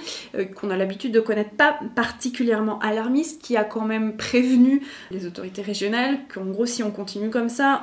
qu'on 0.55 0.71
a 0.71 0.77
l'habitude 0.77 1.13
de 1.13 1.21
connaître 1.21 1.51
pas 1.51 1.79
particulièrement 1.95 2.79
alarmiste, 2.79 3.43
qui 3.43 3.57
a 3.57 3.65
quand 3.65 3.85
même 3.85 4.17
prévenu 4.17 4.81
les 5.11 5.27
autorités 5.27 5.63
régionales 5.63 6.19
qu'en 6.33 6.47
gros 6.47 6.67
si 6.67 6.83
on 6.83 6.91
continue 6.91 7.31
comme 7.31 7.49
ça, 7.49 7.83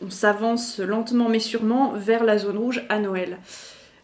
on 0.00 0.08
s'avance 0.08 0.78
lentement 0.78 1.28
mais 1.28 1.40
sûrement 1.40 1.92
vers 1.94 2.24
la 2.24 2.38
zone 2.38 2.58
rouge 2.58 2.84
à 2.88 2.98
Noël. 2.98 3.38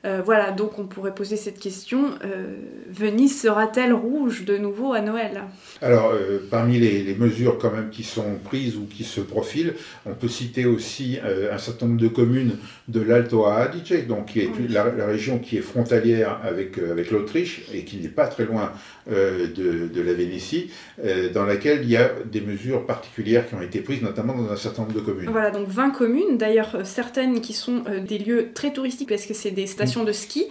Euh, 0.05 0.21
voilà, 0.25 0.51
donc 0.51 0.81
on 0.81 0.85
pourrait 0.85 1.15
poser 1.15 1.37
cette 1.37 1.61
question, 1.61 2.15
euh, 2.25 2.57
Venise 2.91 3.41
sera-t-elle 3.41 3.93
rouge 3.93 4.45
de 4.45 4.57
nouveau 4.57 4.93
à 4.93 5.01
Noël? 5.01 5.43
Alors, 5.81 6.11
euh, 6.13 6.41
parmi 6.51 6.81
les, 6.81 7.15
mesures 7.15 7.57
quand 7.59 7.71
même 7.71 7.91
qui 7.91 8.03
sont 8.03 8.39
prises 8.43 8.77
ou 8.77 8.87
qui 8.87 9.05
se 9.05 9.21
profilent, 9.21 9.75
on 10.05 10.15
peut 10.15 10.29
citer 10.29 10.65
aussi 10.67 11.19
un 11.23 11.59
certain 11.59 11.87
nombre 11.87 12.01
de 12.01 12.09
communes 12.09 12.57
de 12.89 13.01
l'Alto 13.01 13.47
Adige, 13.47 14.07
donc 14.09 14.27
qui 14.33 14.41
est 14.41 14.51
la, 14.71 14.85
région 15.07 15.39
qui 15.39 15.59
est 15.59 15.61
frontalière 15.61 16.41
avec, 16.43 16.79
avec 16.79 17.11
l'Autriche 17.11 17.63
et 17.73 17.85
qui 17.85 17.99
n'est 17.99 18.09
pas 18.09 18.27
très 18.27 18.45
loin 18.45 18.73
de, 19.09 20.03
la 20.03 20.13
Vénétie, 20.15 20.71
dans 21.35 21.45
laquelle 21.45 21.81
il 21.83 21.91
y 21.91 21.97
a 21.97 22.11
des 22.25 22.41
mesures 22.41 22.87
particulières 22.87 23.47
qui 23.47 23.55
ont 23.55 23.63
été 23.63 23.81
prises, 23.81 24.03
notamment 24.03 24.35
dans 24.35 24.51
un 24.51 24.57
certain 24.57 24.83
nombre 24.83 24.95
de 24.95 25.01
communes. 25.01 25.29
Voilà, 25.31 25.51
donc 25.51 25.69
20 25.69 25.91
communes, 25.91 26.39
d'ailleurs 26.39 26.79
certaines 26.85 27.41
qui 27.41 27.53
sont 27.53 27.85
des 28.09 28.19
lieux 28.19 28.49
très 28.55 28.73
touristiques 28.73 29.11
parce 29.11 29.27
que 29.27 29.35
c'est 29.35 29.51
des 29.51 29.67
stations 29.67 29.92
de 30.01 30.13
ski. 30.13 30.47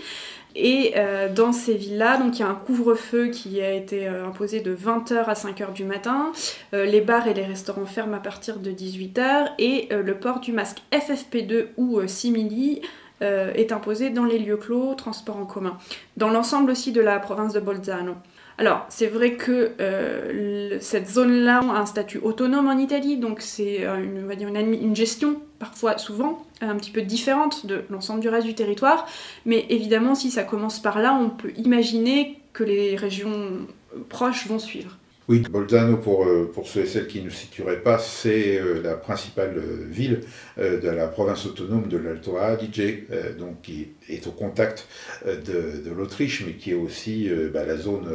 Et 0.56 0.94
euh, 0.98 1.34
dans 1.34 1.54
ces 1.54 1.76
villes-là, 1.76 2.18
donc 2.18 2.38
il 2.38 2.42
y 2.42 2.44
a 2.44 2.50
un 2.50 2.56
couvre-feu 2.56 3.28
qui 3.28 3.62
a 3.62 3.72
été 3.72 4.08
euh, 4.08 4.28
imposé 4.28 4.60
de 4.60 4.76
20h 4.76 5.24
à 5.26 5.34
5h 5.34 5.72
du 5.74 5.86
matin. 5.86 6.32
Euh, 6.74 6.86
les 6.86 7.02
bars 7.02 7.28
et 7.28 7.34
les 7.34 7.46
restaurants 7.46 7.86
ferment 7.86 8.18
à 8.18 8.20
partir 8.20 8.60
de 8.60 8.72
18h 8.72 9.52
et 9.60 9.88
le 9.92 10.16
port 10.16 10.40
du 10.40 10.52
masque 10.52 10.80
FFP2 10.92 11.68
ou 11.78 12.06
simili 12.08 12.82
est 13.22 13.72
imposé 13.72 14.10
dans 14.10 14.26
les 14.26 14.40
lieux 14.40 14.58
clos, 14.58 14.96
transports 14.96 15.38
en 15.38 15.46
commun. 15.46 15.78
Dans 16.18 16.32
l'ensemble 16.32 16.72
aussi 16.72 16.92
de 16.92 17.02
la 17.02 17.20
province 17.20 17.54
de 17.54 17.60
Bolzano. 17.60 18.16
Alors, 18.58 18.86
c'est 18.90 19.08
vrai 19.08 19.36
que 19.36 19.72
euh, 19.80 20.78
cette 20.80 21.10
zone-là 21.10 21.60
a 21.60 21.80
un 21.80 21.86
statut 21.86 22.20
autonome 22.20 22.68
en 22.68 22.78
Italie, 22.78 23.18
donc 23.18 23.42
c'est 23.42 23.86
euh, 23.86 24.04
une, 24.04 24.96
gestion, 24.96 25.42
parfois, 25.58 25.98
souvent, 25.98 26.46
un 26.62 26.76
petit 26.76 26.92
peu 26.92 27.02
différente 27.02 27.66
de 27.66 27.84
l'ensemble 27.90 28.20
du 28.20 28.30
reste 28.30 28.46
du 28.46 28.54
territoire. 28.54 29.08
Mais 29.46 29.66
évidemment, 29.70 30.16
si 30.16 30.32
ça 30.32 30.44
commence 30.44 30.80
par 30.80 31.00
là, 31.00 31.18
on 31.20 31.30
peut 31.30 31.52
imaginer 31.58 32.40
que 32.54 32.64
les 32.64 32.96
régions 32.96 33.68
proches 34.10 34.48
vont 34.48 34.60
suivre. 34.60 34.98
Oui, 35.28 35.44
Bolzano, 35.50 35.98
pour, 35.98 36.26
euh, 36.26 36.52
pour 36.52 36.68
ceux 36.68 36.82
et 36.82 36.86
celles 36.88 37.06
qui 37.06 37.22
ne 37.22 37.30
situeraient 37.30 37.82
pas, 37.82 38.00
c'est 38.00 38.58
euh, 38.58 38.82
la 38.82 38.96
principale 38.96 39.54
euh, 39.56 39.86
ville 39.88 40.22
de 40.58 40.90
la 40.90 41.08
province 41.08 41.46
autonome 41.46 41.88
de 41.88 41.98
l'Alto 41.98 42.38
Adige, 42.38 43.06
donc 43.40 43.62
qui 43.62 43.90
est 44.10 44.26
au 44.28 44.32
contact 44.32 44.88
de, 45.26 45.92
l'Autriche, 45.96 46.44
mais 46.46 46.54
qui 46.54 46.72
est 46.72 46.76
aussi 46.76 47.30
bah, 47.54 47.66
la 47.66 47.78
zone 47.78 48.08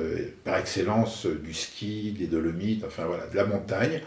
par 0.44 0.58
excellence 0.58 1.26
du 1.26 1.54
ski, 1.54 2.14
des 2.16 2.26
Dolomites, 2.26 2.84
enfin 2.86 3.04
voilà, 3.06 3.26
de 3.26 3.36
la 3.36 3.46
montagne. 3.46 4.00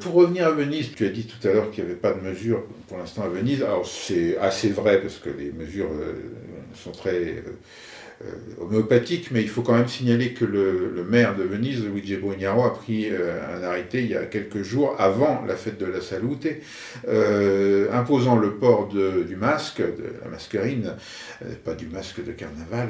pour 0.00 0.14
revenir 0.14 0.46
à 0.46 0.50
Venise, 0.50 0.92
tu 0.96 1.06
as 1.06 1.10
dit 1.10 1.26
tout 1.26 1.46
à 1.46 1.52
l'heure 1.52 1.70
qu'il 1.70 1.84
n'y 1.84 1.90
avait 1.90 1.98
pas 1.98 2.12
de 2.12 2.20
mesures 2.20 2.64
pour 2.88 2.98
l'instant 2.98 3.22
à 3.22 3.28
Venise. 3.28 3.62
Alors 3.62 3.86
c'est 3.86 4.36
assez 4.38 4.70
vrai 4.70 5.00
parce 5.00 5.18
que 5.18 5.30
les 5.30 5.52
mesures 5.52 5.90
sont 6.74 6.92
très 6.92 7.42
homéopathique, 8.60 9.30
mais 9.30 9.42
il 9.42 9.48
faut 9.48 9.62
quand 9.62 9.76
même 9.76 9.88
signaler 9.88 10.32
que 10.32 10.44
le, 10.44 11.04
maire 11.08 11.36
de 11.36 11.44
Venise, 11.44 11.84
Luigi 11.84 12.16
Brugnaro, 12.16 12.64
a 12.64 12.74
pris 12.74 13.08
euh, 13.10 13.38
un 13.56 13.62
arrêté 13.62 14.02
il 14.02 14.10
y 14.10 14.16
a 14.16 14.24
quelques 14.24 14.62
jours, 14.62 14.96
avant 14.98 15.44
la 15.46 15.56
fête 15.56 15.78
de 15.78 15.86
la 15.86 16.00
Salute, 16.00 16.48
euh, 17.06 17.92
imposant 17.92 18.36
le 18.36 18.54
port 18.54 18.88
du 18.88 19.36
masque, 19.36 19.80
de 19.80 20.12
la 20.22 20.30
masquerine, 20.30 20.94
pas 21.64 21.74
du 21.74 21.86
masque 21.86 22.24
de 22.24 22.32
carnaval, 22.32 22.88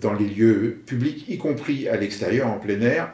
dans 0.00 0.12
les 0.12 0.26
lieux 0.26 0.78
publics, 0.86 1.24
y 1.28 1.38
compris 1.38 1.88
à 1.88 1.96
l'extérieur, 1.96 2.48
en 2.48 2.58
plein 2.58 2.80
air, 2.80 3.12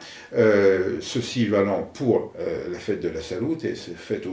ceci 0.99 1.45
valant 1.45 1.89
pour 1.93 2.33
la 2.71 2.77
fête 2.77 3.01
de 3.01 3.09
la 3.09 3.21
Salute, 3.21 3.65
et 3.65 3.75
c'est 3.75 3.95
fête 3.95 4.27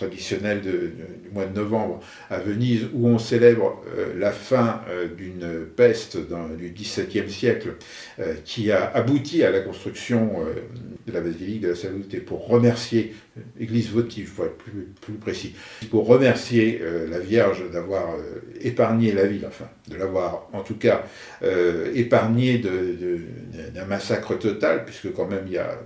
traditionnel 0.00 0.62
du 0.62 1.30
mois 1.30 1.44
de 1.44 1.54
novembre 1.54 2.00
à 2.30 2.38
Venise, 2.38 2.86
où 2.94 3.06
on 3.06 3.18
célèbre 3.18 3.82
euh, 3.96 4.14
la 4.18 4.32
fin 4.32 4.80
euh, 4.88 5.08
d'une 5.08 5.66
peste 5.76 6.16
du 6.56 6.70
XVIIe 6.70 7.30
siècle 7.30 7.74
euh, 8.18 8.34
qui 8.44 8.72
a 8.72 8.90
abouti 8.94 9.44
à 9.44 9.50
la 9.50 9.60
construction 9.60 10.30
de 11.06 11.12
la 11.12 11.20
basilique 11.20 11.60
de 11.60 11.68
la 11.68 11.74
Salute 11.74 12.24
pour 12.24 12.46
remercier, 12.46 13.14
église 13.58 13.90
votive 13.90 14.32
pour 14.32 14.46
être 14.46 14.56
plus 15.00 15.14
précis, 15.14 15.54
pour 15.90 16.06
remercier 16.06 16.80
la 17.10 17.18
Vierge 17.18 17.70
d'avoir 17.70 18.16
épargné 18.60 19.12
la 19.12 19.26
ville, 19.26 19.44
enfin 19.46 19.68
de 19.88 19.96
l'avoir 19.96 20.48
en 20.52 20.62
tout 20.62 20.76
cas 20.76 21.04
épargné 21.94 22.58
d'un 22.58 23.84
massacre 23.86 24.38
total, 24.38 24.84
puisque 24.84 25.12
quand 25.12 25.26
même 25.26 25.44
il 25.46 25.52
y 25.52 25.58
a 25.58 25.78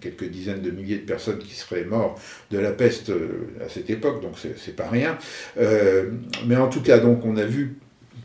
quelques 0.00 0.28
dizaines 0.28 0.60
de 0.60 0.70
milliers 0.70 0.98
de 0.98 1.06
personnes 1.06 1.38
qui 1.38 1.54
seraient 1.54 1.84
mortes 1.84 2.20
de 2.50 2.58
la 2.58 2.72
peste 2.72 3.10
euh, 3.10 3.48
à 3.64 3.68
cette 3.68 3.90
époque, 3.90 4.22
donc 4.22 4.34
c'est 4.38 4.76
pas 4.76 4.88
rien. 4.88 5.18
Euh, 5.58 6.10
mais 6.46 6.56
en 6.56 6.68
tout 6.68 6.82
cas, 6.82 6.98
donc 6.98 7.24
on 7.24 7.36
a 7.36 7.44
vu 7.44 7.76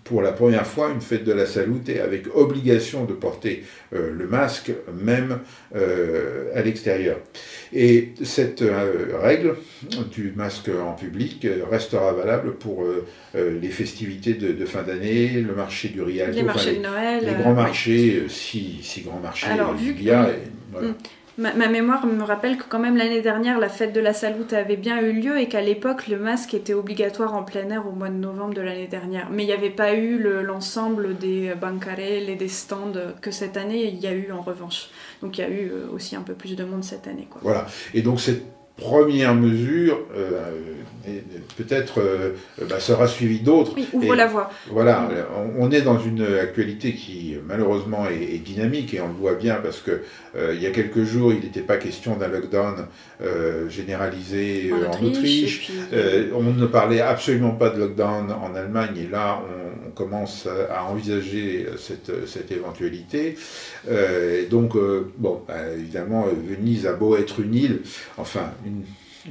pour 0.03 0.22
la 0.24 0.31
première 0.31 0.65
fois 0.65 0.89
une 0.89 1.01
fête 1.01 1.24
de 1.24 1.31
la 1.31 1.46
salute 1.46 1.88
avec 1.89 2.36
obligation 2.36 3.05
de 3.05 3.13
porter 3.13 3.63
euh, 3.93 4.12
le 4.12 4.27
masque 4.27 4.72
même 4.93 5.39
à 5.75 6.62
l'extérieur. 6.62 7.17
Et 7.74 8.13
cette 8.24 8.63
règle 9.22 9.55
du 10.12 10.34
masque 10.36 10.69
en 10.69 10.93
public 10.93 11.46
restera 11.69 12.12
valable 12.12 12.55
pour 12.55 12.84
les 13.36 13.69
festivités 13.69 14.34
de, 14.34 14.65
fin 14.65 14.81
d'année, 14.81 15.41
le 15.41 15.53
marché 15.53 15.89
du 15.89 16.01
Rialto, 16.01 16.36
les 16.36 16.43
marchés 16.43 16.75
de 16.77 16.81
Noël, 16.81 17.24
les 17.24 17.34
grands 17.36 17.53
marchés, 17.53 18.24
si, 18.29 18.79
si 18.81 19.01
grands 19.01 19.19
marchés 19.19 19.48
Alors, 19.48 19.75
il 19.79 20.01
y 20.01 20.10
a. 20.10 20.31
Ma, 21.39 21.69
mémoire 21.69 22.05
me 22.05 22.24
rappelle 22.24 22.58
que 22.58 22.65
quand 22.67 22.79
même 22.79 22.98
l'année 22.98 23.22
dernière, 23.22 23.60
la 23.60 23.69
fête 23.69 23.93
de 23.93 24.01
la 24.01 24.12
Salute 24.13 24.51
avait 24.51 24.75
bien 24.75 25.00
eu 25.00 25.13
lieu 25.13 25.39
et 25.39 25.48
qu'à 25.48 25.62
l'époque, 25.62 26.10
le 26.10 26.19
masque 26.19 26.53
était 26.53 26.74
obligatoire 26.74 27.34
en 27.34 27.43
plein 27.43 27.69
air 27.69 27.88
au 27.88 27.91
mois 27.91 28.10
de 28.10 28.15
novembre 28.15 28.53
de 28.53 28.62
l'année 28.62 28.88
dernière. 28.88 29.29
Mais 29.31 29.43
il 29.43 29.46
n'y 29.46 29.53
avait 29.53 29.69
pas 29.69 29.93
eu 29.93 30.19
l'ensemble 30.43 31.17
des 31.17 31.53
bancarelles 31.55 32.29
et 32.29 32.36
des 32.36 32.50
stands 32.50 32.91
que 33.22 33.31
cette 33.31 33.55
année, 33.55 33.86
il 33.86 34.00
y 34.00 34.08
a 34.08 34.12
eu 34.12 34.34
en 34.34 34.41
revanche. 34.41 34.89
Donc 35.22 35.38
il 35.38 35.41
y 35.41 35.43
a 35.46 35.50
eu 35.50 35.72
euh, 35.72 35.88
aussi 35.93 36.17
un 36.17 36.22
peu 36.22 36.34
plus 36.34 36.58
de 36.58 36.65
monde 36.65 36.84
cette 36.84 37.08
année. 37.08 37.27
Voilà. 37.41 37.67
Et 37.93 38.01
donc 38.01 38.19
cette 38.19 38.43
première 38.79 39.36
mesure, 39.36 40.00
euh, 41.07 41.12
peut-être 41.57 42.00
euh, 42.00 42.31
bah, 42.69 42.79
sera 42.79 43.07
suivie 43.07 43.39
d'autres. 43.39 43.74
Oui, 43.75 43.88
ouvre 43.93 44.15
la 44.15 44.27
voie. 44.27 44.50
Voilà, 44.69 45.09
on, 45.57 45.71
est 45.71 45.81
dans 45.81 46.00
une 46.00 46.25
actualité 46.41 46.93
qui 46.93 47.36
malheureusement 47.48 48.07
est, 48.07 48.38
dynamique 48.39 48.93
et 48.93 49.01
on 49.01 49.07
le 49.07 49.13
voit 49.13 49.36
bien 49.36 49.55
parce 49.55 49.79
que 49.79 50.01
euh, 50.36 50.53
il 50.53 50.62
y 50.62 50.67
a 50.67 50.71
quelques 50.71 51.03
jours, 51.03 51.33
il 51.33 51.39
n'était 51.39 51.62
pas 51.62 51.77
question 51.77 52.15
d'un 52.15 52.27
lockdown 52.27 52.86
généralisé 53.69 54.71
en, 54.71 55.05
Autriche. 55.05 55.71
on 56.33 56.41
ne 56.41 56.65
parlait 56.65 57.01
absolument 57.01 57.51
pas 57.51 57.69
de 57.69 57.79
lockdown 57.79 58.31
en 58.31 58.55
Allemagne 58.55 58.98
et 58.98 59.07
là, 59.12 59.41
on, 59.86 59.89
commence 59.91 60.48
à, 60.71 60.86
envisager 60.86 61.65
cette, 61.77 62.27
cette 62.27 62.51
éventualité. 62.51 63.36
donc, 64.50 64.74
bon, 65.17 65.41
bah, 65.48 65.55
évidemment, 65.77 66.27
Venise 66.48 66.88
a 66.88 66.93
beau 66.93 67.17
être 67.17 67.41
une 67.41 67.55
île, 67.55 67.81
enfin, 68.17 68.51
une, 68.69 68.83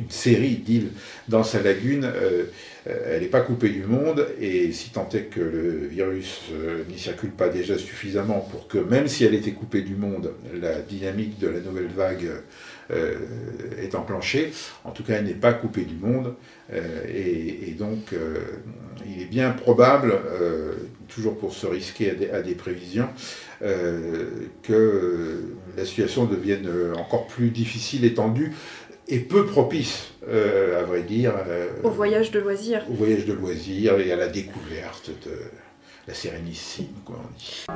série 0.08 0.56
d'îles 0.56 0.90
dans 1.28 1.42
sa 1.42 1.62
lagune, 1.62 2.04
euh, 2.04 2.44
euh, 2.86 3.14
elle 3.14 3.22
n'est 3.22 3.28
pas 3.28 3.40
coupée 3.40 3.70
du 3.70 3.84
monde, 3.84 4.26
et 4.40 4.70
si 4.72 4.90
tant 4.90 5.08
est 5.14 5.24
que 5.24 5.40
le 5.40 5.86
virus 5.86 6.42
euh, 6.52 6.84
n'y 6.88 6.98
circule 6.98 7.30
pas 7.30 7.48
déjà 7.48 7.76
suffisamment 7.78 8.40
pour 8.40 8.68
que, 8.68 8.78
même 8.78 9.08
si 9.08 9.24
elle 9.24 9.34
était 9.34 9.52
coupée 9.52 9.82
du 9.82 9.96
monde, 9.96 10.32
la 10.60 10.80
dynamique 10.80 11.38
de 11.38 11.48
la 11.48 11.60
nouvelle 11.60 11.88
vague 11.88 12.28
est 13.82 13.94
enclenchée, 13.94 14.50
en 14.84 14.92
tout 14.92 15.02
cas 15.02 15.16
elle 15.16 15.26
n'est 15.26 15.34
pas 15.34 15.52
coupée 15.52 15.84
du 15.84 15.96
monde, 15.96 16.34
et, 16.72 17.74
donc 17.78 18.14
il 19.06 19.20
est 19.20 19.26
bien 19.26 19.50
probable, 19.50 20.14
toujours 21.06 21.36
pour 21.36 21.52
se 21.52 21.66
risquer 21.66 22.16
à 22.32 22.40
des 22.40 22.54
prévisions, 22.54 23.10
que 23.60 25.42
la 25.76 25.84
situation 25.84 26.24
devienne 26.24 26.66
encore 26.96 27.26
plus 27.26 27.50
difficile 27.50 28.06
et 28.06 28.14
tendue 28.14 28.54
et 29.08 29.18
peu 29.20 29.46
propice, 29.46 30.12
euh, 30.28 30.80
à 30.80 30.82
vrai 30.84 31.02
dire. 31.02 31.32
Euh, 31.48 31.68
au 31.82 31.90
voyage 31.90 32.30
de 32.30 32.40
loisirs. 32.40 32.82
Au 32.90 32.94
voyage 32.94 33.24
de 33.24 33.32
loisirs 33.32 33.98
et 33.98 34.12
à 34.12 34.16
la 34.16 34.28
découverte 34.28 35.10
de 35.24 35.32
la 36.06 36.14
Sérénissime, 36.14 36.88
quoi 37.04 37.16
on 37.18 37.38
dit. 37.38 37.66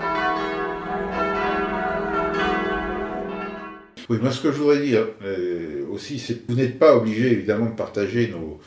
Oui, 4.11 4.19
moi 4.21 4.31
ce 4.31 4.43
que 4.43 4.53
je 4.53 4.59
voudrais 4.59 4.81
dire 4.81 5.07
euh, 5.25 5.87
aussi, 5.91 6.19
c'est 6.19 6.35
que 6.35 6.53
vous 6.53 6.59
n'êtes 6.59 6.79
pas 6.79 6.97
obligé 6.97 7.33
évidemment 7.33 7.67
de 7.67 7.77
partager 7.77 8.29
nos, 8.29 8.61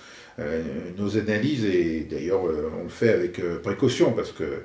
nos 0.97 1.17
analyses, 1.17 1.65
et 1.65 2.07
d'ailleurs 2.09 2.43
on 2.43 2.83
le 2.83 2.89
fait 2.89 3.09
avec 3.09 3.39
précaution, 3.61 4.11
parce 4.13 4.31
que 4.31 4.63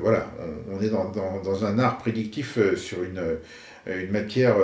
voilà, 0.00 0.30
on, 0.70 0.82
est 0.82 0.90
dans, 0.90 1.10
dans, 1.10 1.40
dans, 1.42 1.64
un 1.64 1.78
art 1.78 1.98
prédictif 1.98 2.58
sur 2.76 3.02
une 3.02 3.38
une 3.86 4.10
matière 4.10 4.56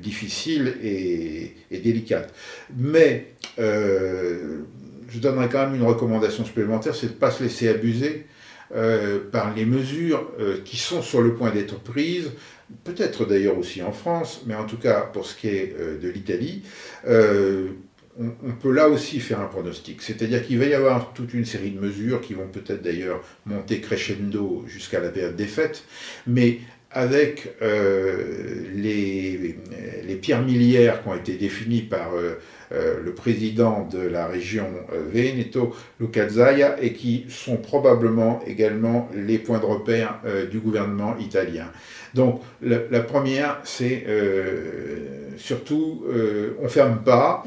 difficile 0.00 0.74
et, 0.82 1.54
délicate. 1.70 2.34
Mais 2.76 3.34
je 3.58 5.18
donnerais 5.20 5.48
quand 5.48 5.66
même 5.66 5.74
une 5.74 5.86
recommandation 5.86 6.44
supplémentaire, 6.44 6.94
c'est 6.94 7.08
de 7.08 7.12
ne 7.12 7.16
pas 7.16 7.30
se 7.30 7.42
laisser 7.42 7.68
abuser 7.68 8.26
par 9.32 9.54
les 9.54 9.64
mesures 9.64 10.30
qui 10.64 10.76
sont 10.76 11.02
sur 11.02 11.20
le 11.20 11.34
point 11.34 11.50
d'être 11.50 11.80
prises, 11.80 12.30
peut-être 12.84 13.24
d'ailleurs 13.24 13.58
aussi 13.58 13.82
en 13.82 13.92
France, 13.92 14.42
mais 14.46 14.54
en 14.54 14.64
tout 14.64 14.78
cas 14.78 15.00
pour 15.00 15.26
ce 15.26 15.36
qui 15.36 15.48
est 15.48 15.76
de 16.00 16.08
l'Italie, 16.08 16.62
on, 18.20 18.52
peut 18.52 18.72
là 18.72 18.88
aussi 18.88 19.20
faire 19.20 19.40
un 19.40 19.46
pronostic. 19.46 20.02
C'est-à-dire 20.02 20.46
qu'il 20.46 20.58
va 20.58 20.66
y 20.66 20.74
avoir 20.74 21.12
toute 21.12 21.32
une 21.32 21.44
série 21.44 21.70
de 21.70 21.80
mesures 21.80 22.20
qui 22.20 22.34
vont 22.34 22.48
peut-être 22.48 22.82
d'ailleurs 22.82 23.22
monter 23.46 23.80
crescendo 23.80 24.64
jusqu'à 24.66 25.00
la 25.00 25.08
période 25.08 25.36
des 25.36 25.46
fêtes, 25.46 25.84
mais 26.26 26.58
avec 26.90 27.54
euh, 27.62 28.64
les, 28.74 29.56
pierres 30.20 30.42
miliaires 30.42 31.02
qui 31.02 31.08
ont 31.08 31.14
été 31.14 31.34
définies 31.34 31.82
par 31.82 32.14
euh, 32.14 32.38
le 32.70 33.12
président 33.12 33.88
de 33.90 33.98
la 33.98 34.26
région 34.26 34.66
Veneto 35.12 35.74
Lucazzaia 35.98 36.80
et 36.80 36.92
qui 36.92 37.26
sont 37.28 37.56
probablement 37.56 38.40
également 38.46 39.08
les 39.14 39.38
points 39.38 39.58
de 39.58 39.64
repère 39.64 40.20
du 40.50 40.60
gouvernement 40.60 41.16
italien. 41.18 41.66
Donc 42.14 42.42
la, 42.62 43.00
première, 43.00 43.60
c'est 43.64 44.06
surtout 45.36 46.04
on 46.62 46.68
ferme 46.68 47.02
pas. 47.04 47.44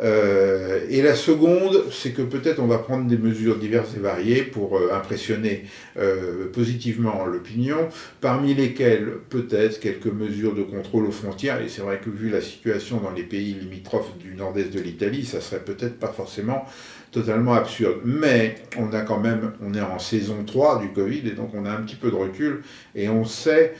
Euh, 0.00 0.80
et 0.90 1.02
la 1.02 1.14
seconde, 1.14 1.84
c'est 1.90 2.10
que 2.10 2.22
peut-être 2.22 2.60
on 2.60 2.66
va 2.66 2.78
prendre 2.78 3.06
des 3.06 3.16
mesures 3.16 3.56
diverses 3.56 3.94
et 3.96 4.00
variées 4.00 4.42
pour 4.42 4.76
euh, 4.76 4.90
impressionner 4.92 5.64
euh, 5.96 6.50
positivement 6.52 7.24
l'opinion, 7.24 7.88
parmi 8.20 8.54
lesquelles 8.54 9.08
peut-être 9.30 9.80
quelques 9.80 10.06
mesures 10.06 10.54
de 10.54 10.62
contrôle 10.62 11.06
aux 11.06 11.12
frontières. 11.12 11.62
Et 11.62 11.68
c'est 11.68 11.82
vrai 11.82 12.00
que 12.04 12.10
vu 12.10 12.28
la 12.28 12.40
situation 12.40 12.98
dans 12.98 13.12
les 13.12 13.22
pays 13.22 13.54
limitrophes 13.54 14.16
du 14.18 14.34
de 14.68 14.80
l'Italie, 14.80 15.24
ça 15.24 15.40
serait 15.40 15.64
peut-être 15.64 15.98
pas 15.98 16.08
forcément 16.08 16.64
totalement 17.10 17.54
absurde. 17.54 18.00
Mais 18.04 18.56
on 18.76 18.92
a 18.92 19.02
quand 19.02 19.20
même, 19.20 19.52
on 19.62 19.74
est 19.74 19.80
en 19.80 19.98
saison 19.98 20.44
3 20.44 20.80
du 20.80 20.92
Covid 20.92 21.26
et 21.26 21.32
donc 21.32 21.54
on 21.54 21.64
a 21.64 21.70
un 21.70 21.82
petit 21.82 21.96
peu 21.96 22.10
de 22.10 22.16
recul 22.16 22.62
et 22.94 23.08
on 23.08 23.24
sait 23.24 23.74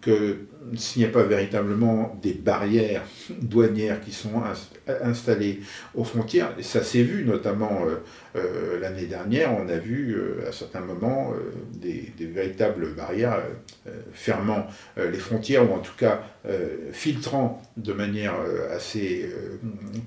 que 0.00 0.36
s'il 0.76 1.02
n'y 1.02 1.08
a 1.08 1.10
pas 1.10 1.22
véritablement 1.22 2.18
des 2.22 2.32
barrières 2.32 3.02
douanières 3.40 4.00
qui 4.00 4.12
sont 4.12 4.42
installées 5.02 5.60
aux 5.94 6.04
frontières, 6.04 6.54
et 6.58 6.62
ça 6.62 6.82
s'est 6.82 7.02
vu 7.02 7.24
notamment 7.24 7.84
euh, 7.86 7.96
euh, 8.36 8.80
l'année 8.80 9.06
dernière, 9.06 9.52
on 9.54 9.68
a 9.68 9.76
vu 9.76 10.14
euh, 10.14 10.48
à 10.48 10.52
certains 10.52 10.80
moments 10.80 11.32
des, 11.74 12.12
véritables 12.20 12.94
barrières 12.94 13.42
fermant 14.12 14.66
les 14.96 15.18
frontières, 15.18 15.70
ou 15.70 15.74
en 15.74 15.78
tout 15.78 15.96
cas 15.96 16.22
filtrant 16.92 17.62
de 17.76 17.92
manière 17.92 18.34
assez 18.72 19.28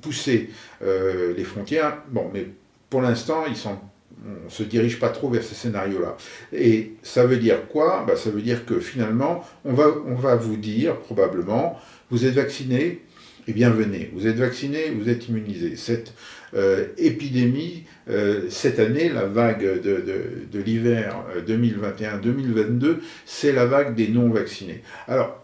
poussée 0.01 0.49
les 0.81 1.43
frontières. 1.43 1.97
Bon, 2.09 2.29
mais 2.33 2.47
pour 2.89 3.01
l'instant, 3.01 3.45
ils 3.47 3.55
sont 3.55 3.77
on 4.25 4.45
ne 4.45 4.49
se 4.49 4.63
dirige 4.63 4.99
pas 4.99 5.09
trop 5.09 5.29
vers 5.29 5.43
ces 5.43 5.55
scénarios-là. 5.55 6.17
Et 6.53 6.93
ça 7.01 7.25
veut 7.25 7.37
dire 7.37 7.67
quoi? 7.67 8.05
Bah, 8.07 8.15
Ça 8.15 8.29
veut 8.29 8.41
dire 8.41 8.65
que 8.65 8.79
finalement, 8.79 9.43
on 9.65 9.73
va, 9.73 9.87
on 10.05 10.15
va 10.15 10.35
vous 10.35 10.57
dire 10.57 10.97
probablement, 10.97 11.79
vous 12.09 12.25
êtes 12.25 12.35
vacciné, 12.35 13.01
eh 13.47 13.53
bien 13.53 13.69
venez, 13.69 14.11
vous 14.13 14.27
êtes 14.27 14.37
vacciné, 14.37 14.91
vous 14.91 15.09
êtes 15.09 15.27
immunisé. 15.27 15.75
Cette 15.75 16.13
euh, 16.53 16.87
épidémie, 16.97 17.85
euh, 18.09 18.41
cette 18.49 18.79
année, 18.79 19.09
la 19.09 19.25
vague 19.25 19.81
de, 19.81 20.03
de 20.51 20.59
l'hiver 20.59 21.15
2021-2022, 21.47 22.83
euh, 22.83 22.95
c'est 23.25 23.53
la 23.53 23.65
vague 23.65 23.95
des 23.95 24.09
non-vaccinés. 24.09 24.83
Alors, 25.07 25.40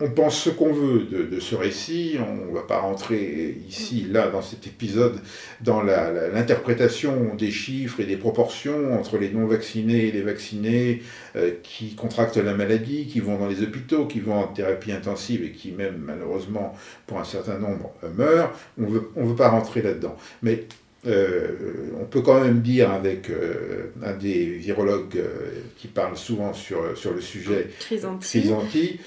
on 0.00 0.10
pense 0.10 0.44
ce 0.44 0.50
qu'on 0.50 0.72
veut 0.72 1.04
de, 1.04 1.40
ce 1.40 1.56
récit, 1.56 2.18
on 2.20 2.46
ne 2.50 2.54
va 2.54 2.62
pas 2.62 2.78
rentrer 2.78 3.58
ici, 3.68 4.06
là, 4.08 4.28
dans 4.28 4.42
cet 4.42 4.66
épisode, 4.66 5.20
dans 5.60 5.82
l'interprétation 5.82 7.34
des 7.34 7.50
chiffres 7.50 7.98
et 8.00 8.04
des 8.04 8.16
proportions 8.16 8.96
entre 8.96 9.18
les 9.18 9.30
non-vaccinés 9.30 10.06
et 10.06 10.12
les 10.12 10.22
vaccinés 10.22 11.02
euh, 11.34 11.50
qui 11.64 11.96
contractent 11.96 12.36
la 12.36 12.54
maladie, 12.54 13.06
qui 13.06 13.18
vont 13.18 13.38
dans 13.38 13.48
les 13.48 13.62
hôpitaux, 13.62 14.06
qui 14.06 14.20
vont 14.20 14.38
en 14.38 14.46
thérapie 14.46 14.92
intensive 14.92 15.42
et 15.42 15.50
qui 15.50 15.72
même, 15.72 16.00
malheureusement, 16.06 16.76
pour 17.06 17.18
un 17.18 17.24
certain 17.24 17.58
nombre, 17.58 17.92
euh, 18.04 18.10
meurent. 18.16 18.52
On 18.78 18.82
ne 18.82 19.28
veut 19.28 19.36
pas 19.36 19.48
rentrer 19.48 19.82
là-dedans. 19.82 20.16
Mais 20.42 20.66
on 21.06 22.04
peut 22.10 22.22
quand 22.22 22.40
même 22.40 22.60
dire 22.60 22.90
avec 22.90 23.30
euh, 23.30 23.92
un 24.04 24.14
des 24.14 24.44
virologues 24.46 25.16
euh, 25.16 25.62
qui 25.76 25.86
parle 25.86 26.16
souvent 26.16 26.52
sur, 26.52 26.96
sur 26.96 27.12
le 27.12 27.20
sujet, 27.20 27.68
Crisanti, 27.78 28.98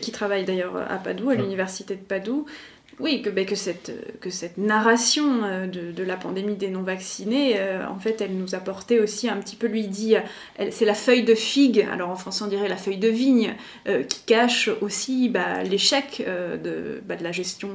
qui 0.00 0.12
travaille 0.12 0.44
d'ailleurs 0.44 0.76
à 0.76 0.96
Padoue, 0.98 1.30
à 1.30 1.34
l'université 1.34 1.96
de 1.96 2.00
Padoue, 2.00 2.46
oui, 3.00 3.22
que, 3.22 3.30
ben, 3.30 3.46
que, 3.46 3.56
cette, 3.56 4.20
que 4.20 4.30
cette 4.30 4.58
narration 4.58 5.66
de, 5.66 6.02
la 6.04 6.16
pandémie 6.16 6.56
des 6.56 6.68
non-vaccinés, 6.68 7.56
en 7.88 7.98
fait, 7.98 8.20
elle 8.20 8.36
nous 8.36 8.54
apportait 8.54 9.00
aussi 9.00 9.28
un 9.28 9.38
petit 9.38 9.56
peu, 9.56 9.66
lui 9.66 9.88
dit, 9.88 10.14
c'est 10.70 10.84
la 10.84 10.94
feuille 10.94 11.24
de 11.24 11.34
figue, 11.34 11.88
alors 11.90 12.10
en 12.10 12.16
français 12.16 12.44
on 12.44 12.48
dirait 12.48 12.68
la 12.68 12.76
feuille 12.76 12.98
de 12.98 13.08
vigne, 13.08 13.54
qui 13.86 14.20
cache 14.26 14.68
aussi 14.82 15.30
bah, 15.30 15.62
l'échec 15.64 16.22
de, 16.62 17.02
bah, 17.08 17.16
de 17.16 17.24
la 17.24 17.32
gestion 17.32 17.70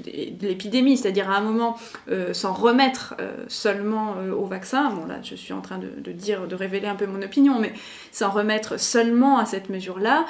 de 0.00 0.46
l'épidémie, 0.46 0.96
c'est-à-dire 0.96 1.30
à 1.30 1.36
un 1.36 1.40
moment 1.40 1.76
euh, 2.08 2.32
s'en 2.32 2.52
remettre 2.52 3.14
euh, 3.20 3.44
seulement 3.48 4.16
euh, 4.18 4.32
au 4.32 4.46
vaccin, 4.46 4.90
bon 4.90 5.06
là 5.06 5.16
je 5.22 5.34
suis 5.34 5.52
en 5.52 5.60
train 5.60 5.78
de, 5.78 6.12
dire, 6.12 6.46
de 6.46 6.54
révéler 6.54 6.86
un 6.86 6.96
peu 6.96 7.06
mon 7.06 7.22
opinion, 7.22 7.58
mais 7.58 7.72
s'en 8.12 8.30
remettre 8.30 8.78
seulement 8.78 9.38
à 9.38 9.44
cette 9.44 9.68
mesure-là, 9.68 10.26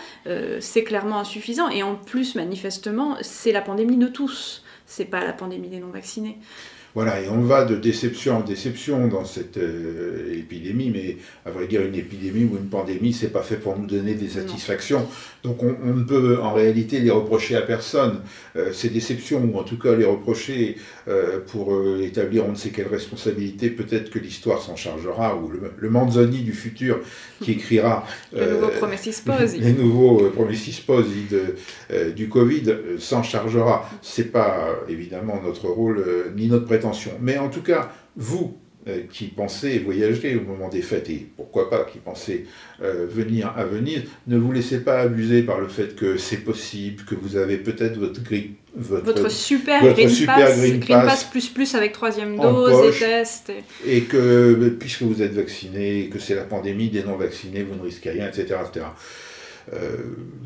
c'est 0.60 0.84
clairement 0.84 1.18
insuffisant, 1.18 1.68
et 1.68 1.82
en 1.82 1.94
plus 1.94 2.34
manifestement 2.34 3.16
c'est 3.22 3.52
la 3.52 3.62
pandémie 3.62 3.96
de 3.96 4.08
tous, 4.08 4.64
c'est 4.86 5.04
pas 5.04 5.24
la 5.24 5.32
pandémie 5.32 5.68
des 5.68 5.78
non-vaccinés. 5.78 6.38
Voilà, 6.94 7.20
et 7.20 7.28
on 7.28 7.40
va 7.42 7.64
de 7.64 7.76
déception 7.76 8.38
en 8.38 8.40
déception 8.40 9.06
dans 9.06 9.24
cette 9.24 9.58
euh, 9.58 10.34
épidémie, 10.36 10.90
mais 10.92 11.16
à 11.46 11.50
vrai 11.50 11.68
dire, 11.68 11.82
une 11.82 11.94
épidémie 11.94 12.44
ou 12.44 12.56
une 12.56 12.68
pandémie, 12.68 13.12
c'est 13.12 13.32
pas 13.32 13.42
fait 13.42 13.56
pour 13.56 13.78
nous 13.78 13.86
donner 13.86 14.14
des 14.14 14.28
satisfactions. 14.28 15.06
Donc 15.44 15.62
on, 15.62 15.94
ne 15.94 16.02
peut 16.02 16.38
en 16.42 16.52
réalité 16.52 16.98
les 16.98 17.10
reprocher 17.10 17.56
à 17.56 17.62
personne. 17.62 18.20
Euh, 18.56 18.72
ces 18.72 18.88
déceptions, 18.88 19.40
ou 19.40 19.56
en 19.58 19.62
tout 19.62 19.78
cas 19.78 19.94
les 19.94 20.04
reprocher 20.04 20.76
euh, 21.06 21.38
pour 21.46 21.72
établir 22.00 22.44
on 22.46 22.50
ne 22.50 22.56
sait 22.56 22.70
quelle 22.70 22.88
responsabilité, 22.88 23.70
peut-être 23.70 24.10
que 24.10 24.18
l'histoire 24.18 24.60
s'en 24.60 24.74
chargera, 24.74 25.36
ou 25.36 25.48
le, 25.48 25.60
le, 25.76 25.90
Manzoni 25.90 26.42
du 26.42 26.52
futur 26.52 27.00
qui 27.40 27.52
écrira 27.52 28.04
le 28.32 28.50
nouveau 28.50 28.70
les 29.60 29.72
nouveaux 29.72 30.30
Promessis 30.30 30.84
du 32.16 32.28
Covid 32.28 32.62
s'en 32.98 33.22
chargera. 33.22 33.88
C'est 34.02 34.32
pas 34.32 34.68
évidemment 34.88 35.40
notre 35.44 35.68
rôle 35.68 36.04
ni 36.36 36.48
notre 36.48 36.66
mais 37.20 37.38
en 37.38 37.48
tout 37.48 37.62
cas, 37.62 37.92
vous 38.16 38.56
euh, 38.88 39.02
qui 39.12 39.26
pensez 39.26 39.78
voyager 39.78 40.36
au 40.36 40.40
moment 40.40 40.70
des 40.70 40.80
fêtes, 40.80 41.10
et 41.10 41.26
pourquoi 41.36 41.68
pas 41.68 41.84
qui 41.84 41.98
pensez 41.98 42.46
euh, 42.82 43.06
venir 43.06 43.52
à 43.54 43.64
Venise, 43.64 44.04
ne 44.26 44.38
vous 44.38 44.52
laissez 44.52 44.80
pas 44.80 45.00
abuser 45.00 45.42
par 45.42 45.60
le 45.60 45.68
fait 45.68 45.94
que 45.94 46.16
c'est 46.16 46.38
possible, 46.38 47.04
que 47.04 47.14
vous 47.14 47.36
avez 47.36 47.58
peut-être 47.58 47.98
votre 47.98 48.22
votre, 48.74 49.30
super, 49.30 49.82
green, 49.82 50.80
pass, 50.86 51.24
plus 51.24 51.50
plus 51.50 51.74
avec 51.74 51.92
troisième 51.92 52.38
dose 52.38 52.94
et 52.94 52.98
test. 52.98 53.52
Et... 53.86 54.04
que 54.04 54.70
puisque 54.78 55.02
vous 55.02 55.20
êtes 55.20 55.34
vacciné, 55.34 56.08
que 56.10 56.18
c'est 56.18 56.34
la 56.34 56.44
pandémie 56.44 56.88
des 56.88 57.02
non-vaccinés, 57.02 57.62
vous 57.62 57.74
ne 57.74 57.82
risquez 57.82 58.12
rien, 58.12 58.28
etc. 58.28 58.56
etc. 58.66 58.86
Euh, 59.72 59.96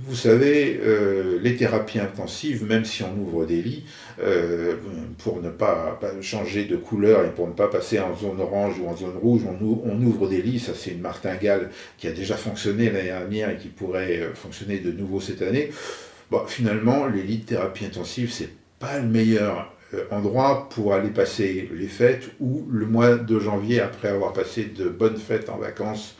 vous 0.07 0.15
savez, 0.15 0.81
euh, 0.83 1.39
les 1.41 1.57
thérapies 1.57 1.99
intensives, 1.99 2.65
même 2.65 2.85
si 2.85 3.03
on 3.03 3.17
ouvre 3.17 3.47
des 3.47 3.63
lits, 3.63 3.85
euh, 4.23 4.75
pour 5.19 5.41
ne 5.41 5.49
pas, 5.49 5.99
changer 6.21 6.67
de 6.67 6.77
couleur 6.77 7.25
et 7.25 7.31
pour 7.31 7.49
ne 7.49 7.55
pas 7.55 7.69
passer 7.69 7.99
en 8.01 8.15
zone 8.15 8.41
orange 8.41 8.79
ou 8.79 8.87
en 8.87 8.97
zone 8.97 9.17
rouge, 9.17 9.43
on, 9.49 10.03
ouvre 10.03 10.29
des 10.29 10.43
lits. 10.43 10.61
Ça, 10.61 10.73
c'est 10.75 10.91
une 10.91 11.01
martingale 11.01 11.71
qui 11.97 12.07
a 12.07 12.13
déjà 12.13 12.37
fonctionné 12.37 12.91
l'année 12.91 13.09
dernière 13.09 13.51
et 13.51 13.57
qui 13.57 13.69
pourrait 13.69 14.31
fonctionner 14.35 14.79
de 14.79 14.93
nouveau 14.93 15.21
cette 15.21 15.41
année. 15.41 15.71
Finalement, 16.49 17.07
les 17.07 17.23
lits 17.23 17.39
de 17.39 17.45
thérapie 17.45 17.87
intensive, 17.87 18.31
c'est 18.31 18.51
pas 18.79 18.99
le 18.99 19.07
meilleur 19.07 19.73
endroit 20.11 20.69
pour 20.69 20.93
aller 20.93 21.11
passer 21.11 21.71
les 21.73 21.87
fêtes 21.87 22.31
ou 22.41 22.67
le 22.71 22.85
mois 22.85 23.15
de 23.15 23.39
janvier 23.39 23.81
après 23.81 24.09
avoir 24.09 24.33
passé 24.33 24.65
de 24.65 24.89
bonnes 24.89 25.17
fêtes 25.17 25.49
en 25.49 25.57
vacances 25.57 26.17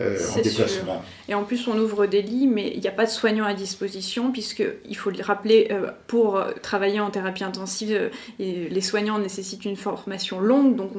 euh, 0.00 0.18
en 0.30 0.40
déplacement. 0.40 1.02
Et 1.28 1.34
en 1.34 1.44
plus, 1.44 1.66
on 1.68 1.78
ouvre 1.78 2.06
des 2.06 2.22
lits, 2.22 2.46
mais 2.46 2.72
il 2.74 2.80
n'y 2.80 2.88
a 2.88 2.92
pas 2.92 3.04
de 3.04 3.10
soignants 3.10 3.44
à 3.44 3.54
disposition, 3.54 4.32
puisqu'il 4.32 4.96
faut 4.96 5.10
le 5.10 5.22
rappeler, 5.22 5.68
euh, 5.70 5.90
pour 6.06 6.42
travailler 6.62 7.00
en 7.00 7.10
thérapie 7.10 7.44
intensive, 7.44 7.92
euh, 7.92 8.08
les 8.38 8.80
soignants 8.80 9.18
nécessitent 9.18 9.64
une 9.64 9.76
formation 9.76 10.40
longue, 10.40 10.76
donc 10.76 10.92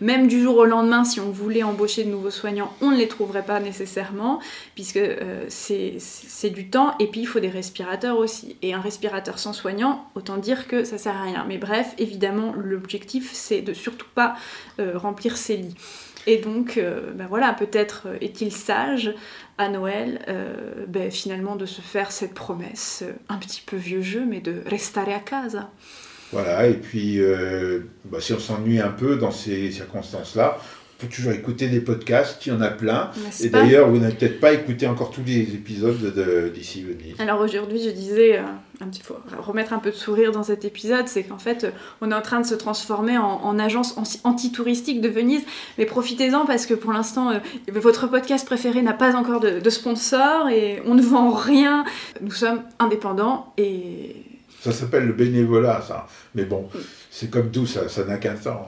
même 0.00 0.28
du 0.28 0.42
jour 0.42 0.58
au 0.58 0.64
lendemain, 0.66 1.04
si 1.04 1.20
on 1.20 1.30
voulait 1.30 1.62
embaucher 1.62 2.04
de 2.04 2.10
nouveaux 2.10 2.30
soignants, 2.30 2.70
on 2.82 2.90
ne 2.90 2.96
les 2.96 3.08
trouverait 3.08 3.44
pas 3.44 3.60
nécessairement, 3.60 4.40
puisque 4.74 4.98
euh, 4.98 5.46
c'est 5.48 6.50
du 6.50 6.68
temps, 6.68 6.94
et 6.98 7.06
puis 7.06 7.20
il 7.20 7.26
faut 7.26 7.40
des 7.40 7.48
respirateurs 7.48 8.18
aussi. 8.18 8.56
Et 8.60 8.74
un 8.74 8.80
respirateur 8.80 9.38
sans 9.38 9.54
soignant, 9.54 10.06
autant 10.14 10.36
dire 10.36 10.68
que 10.68 10.84
ça 10.84 10.98
sert 10.98 11.16
à 11.16 11.22
rien. 11.22 11.46
Mais 11.48 11.56
bref, 11.56 11.94
évidemment, 11.96 12.52
l'objectif, 12.56 13.30
c'est 13.32 13.62
de 13.62 13.72
surtout 13.72 14.08
pas 14.14 14.36
euh, 14.80 14.98
remplir 14.98 15.38
ces 15.38 15.56
lits. 15.56 15.76
Et 16.26 16.38
donc, 16.38 16.76
euh, 16.76 17.12
ben 17.14 17.26
voilà, 17.26 17.52
peut-être 17.52 18.08
est-il 18.20 18.52
sage 18.52 19.14
à 19.58 19.68
Noël, 19.68 20.20
ben 20.88 21.10
finalement, 21.10 21.56
de 21.56 21.64
se 21.64 21.80
faire 21.80 22.12
cette 22.12 22.34
promesse, 22.34 23.04
un 23.28 23.38
petit 23.38 23.62
peu 23.64 23.76
vieux 23.76 24.02
jeu, 24.02 24.24
mais 24.26 24.40
de 24.40 24.62
restare 24.66 25.08
a 25.08 25.18
casa. 25.18 25.70
Voilà, 26.32 26.66
et 26.66 26.74
puis 26.74 27.20
euh, 27.20 27.80
bah, 28.04 28.20
si 28.20 28.32
on 28.32 28.38
s'ennuie 28.38 28.80
un 28.80 28.90
peu 28.90 29.16
dans 29.16 29.30
ces 29.30 29.70
circonstances-là, 29.70 30.58
on 30.58 30.85
peut 30.98 31.06
toujours 31.08 31.32
écouter 31.32 31.68
des 31.68 31.80
podcasts, 31.80 32.44
il 32.46 32.50
y 32.50 32.52
en 32.52 32.60
a 32.60 32.68
plein. 32.68 33.10
Et 33.40 33.48
d'ailleurs, 33.48 33.88
vous 33.88 33.98
n'avez 33.98 34.14
peut-être 34.14 34.40
pas 34.40 34.52
écouté 34.52 34.86
encore 34.86 35.10
tous 35.10 35.22
les 35.26 35.40
épisodes 35.40 36.14
d'ici 36.54 36.82
Venise. 36.82 37.14
Alors 37.18 37.40
aujourd'hui, 37.40 37.82
je 37.82 37.90
disais, 37.90 38.38
euh, 38.38 38.42
un 38.80 38.88
petit, 38.88 39.02
faut 39.02 39.18
remettre 39.38 39.72
un 39.72 39.78
peu 39.78 39.90
de 39.90 39.96
sourire 39.96 40.32
dans 40.32 40.42
cet 40.42 40.64
épisode, 40.64 41.06
c'est 41.08 41.24
qu'en 41.24 41.38
fait, 41.38 41.66
on 42.00 42.10
est 42.10 42.14
en 42.14 42.22
train 42.22 42.40
de 42.40 42.46
se 42.46 42.54
transformer 42.54 43.18
en, 43.18 43.58
agence 43.58 43.96
anti-touristique 44.24 45.00
de 45.00 45.08
Venise. 45.08 45.42
Mais 45.78 45.86
profitez-en 45.86 46.46
parce 46.46 46.66
que 46.66 46.74
pour 46.74 46.92
l'instant, 46.92 47.30
euh, 47.30 47.38
votre 47.72 48.06
podcast 48.06 48.46
préféré 48.46 48.82
n'a 48.82 48.92
pas 48.94 49.14
encore 49.16 49.40
de, 49.40 49.60
de 49.60 49.70
sponsor 49.70 50.48
et 50.48 50.82
on 50.86 50.94
ne 50.94 51.02
vend 51.02 51.30
rien. 51.30 51.84
Nous 52.20 52.32
sommes 52.32 52.62
indépendants 52.78 53.52
et 53.58 54.16
ça 54.66 54.72
s'appelle 54.72 55.06
le 55.06 55.12
bénévolat, 55.12 55.80
ça. 55.86 56.08
Mais 56.34 56.44
bon, 56.44 56.68
c'est 57.10 57.30
comme 57.30 57.52
tout, 57.52 57.66
ça 57.66 57.86
n'a 58.04 58.16
qu'un 58.16 58.34
temps. 58.34 58.66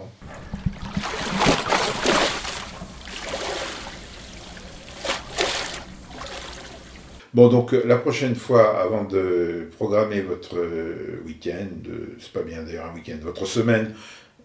Bon, 7.34 7.48
donc 7.48 7.74
euh, 7.74 7.82
la 7.86 7.96
prochaine 7.96 8.34
fois, 8.34 8.80
avant 8.80 9.04
de 9.04 9.68
programmer 9.76 10.20
votre 10.20 10.58
euh, 10.58 11.20
week-end, 11.26 11.90
c'est 12.18 12.32
pas 12.32 12.42
bien 12.42 12.62
d'ailleurs 12.62 12.86
un 12.86 12.94
week-end, 12.94 13.16
votre 13.22 13.46
semaine 13.46 13.92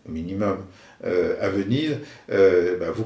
au 0.07 0.11
minimum 0.11 0.57
euh, 1.05 1.35
à 1.39 1.47
Venise, 1.47 1.97
bah, 2.27 2.91
vous, 2.93 3.05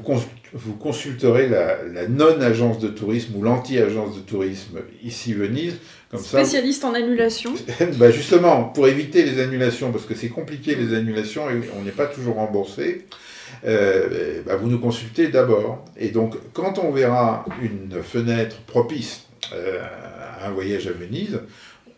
vous, 0.52 0.74
consulterez 0.74 1.48
la, 1.48 1.84
la 1.84 2.08
non-agence 2.08 2.80
de 2.80 2.88
tourisme 2.88 3.36
ou 3.36 3.42
l'anti-agence 3.42 4.16
de 4.16 4.20
tourisme 4.20 4.80
ici 5.04 5.32
Venise 5.32 5.76
Spécialiste 6.16 6.84
en 6.84 6.94
annulation. 6.94 7.52
bah 7.98 8.10
justement, 8.10 8.64
pour 8.64 8.88
éviter 8.88 9.24
les 9.24 9.40
annulations, 9.40 9.92
parce 9.92 10.06
que 10.06 10.14
c'est 10.14 10.30
compliqué 10.30 10.74
les 10.74 10.94
annulations 10.94 11.50
et 11.50 11.60
on 11.78 11.82
n'est 11.82 11.90
pas 11.90 12.06
toujours 12.06 12.36
remboursé, 12.36 13.04
euh, 13.66 14.40
bah, 14.46 14.56
vous 14.56 14.68
nous 14.68 14.78
consultez 14.78 15.28
d'abord. 15.28 15.84
Et 15.98 16.08
donc, 16.08 16.36
quand 16.54 16.78
on 16.78 16.92
verra 16.92 17.44
une 17.62 18.02
fenêtre 18.02 18.56
propice 18.66 19.24
euh, 19.24 19.27
à 19.52 20.46
un 20.46 20.50
voyage 20.50 20.86
à 20.86 20.92
Venise, 20.92 21.40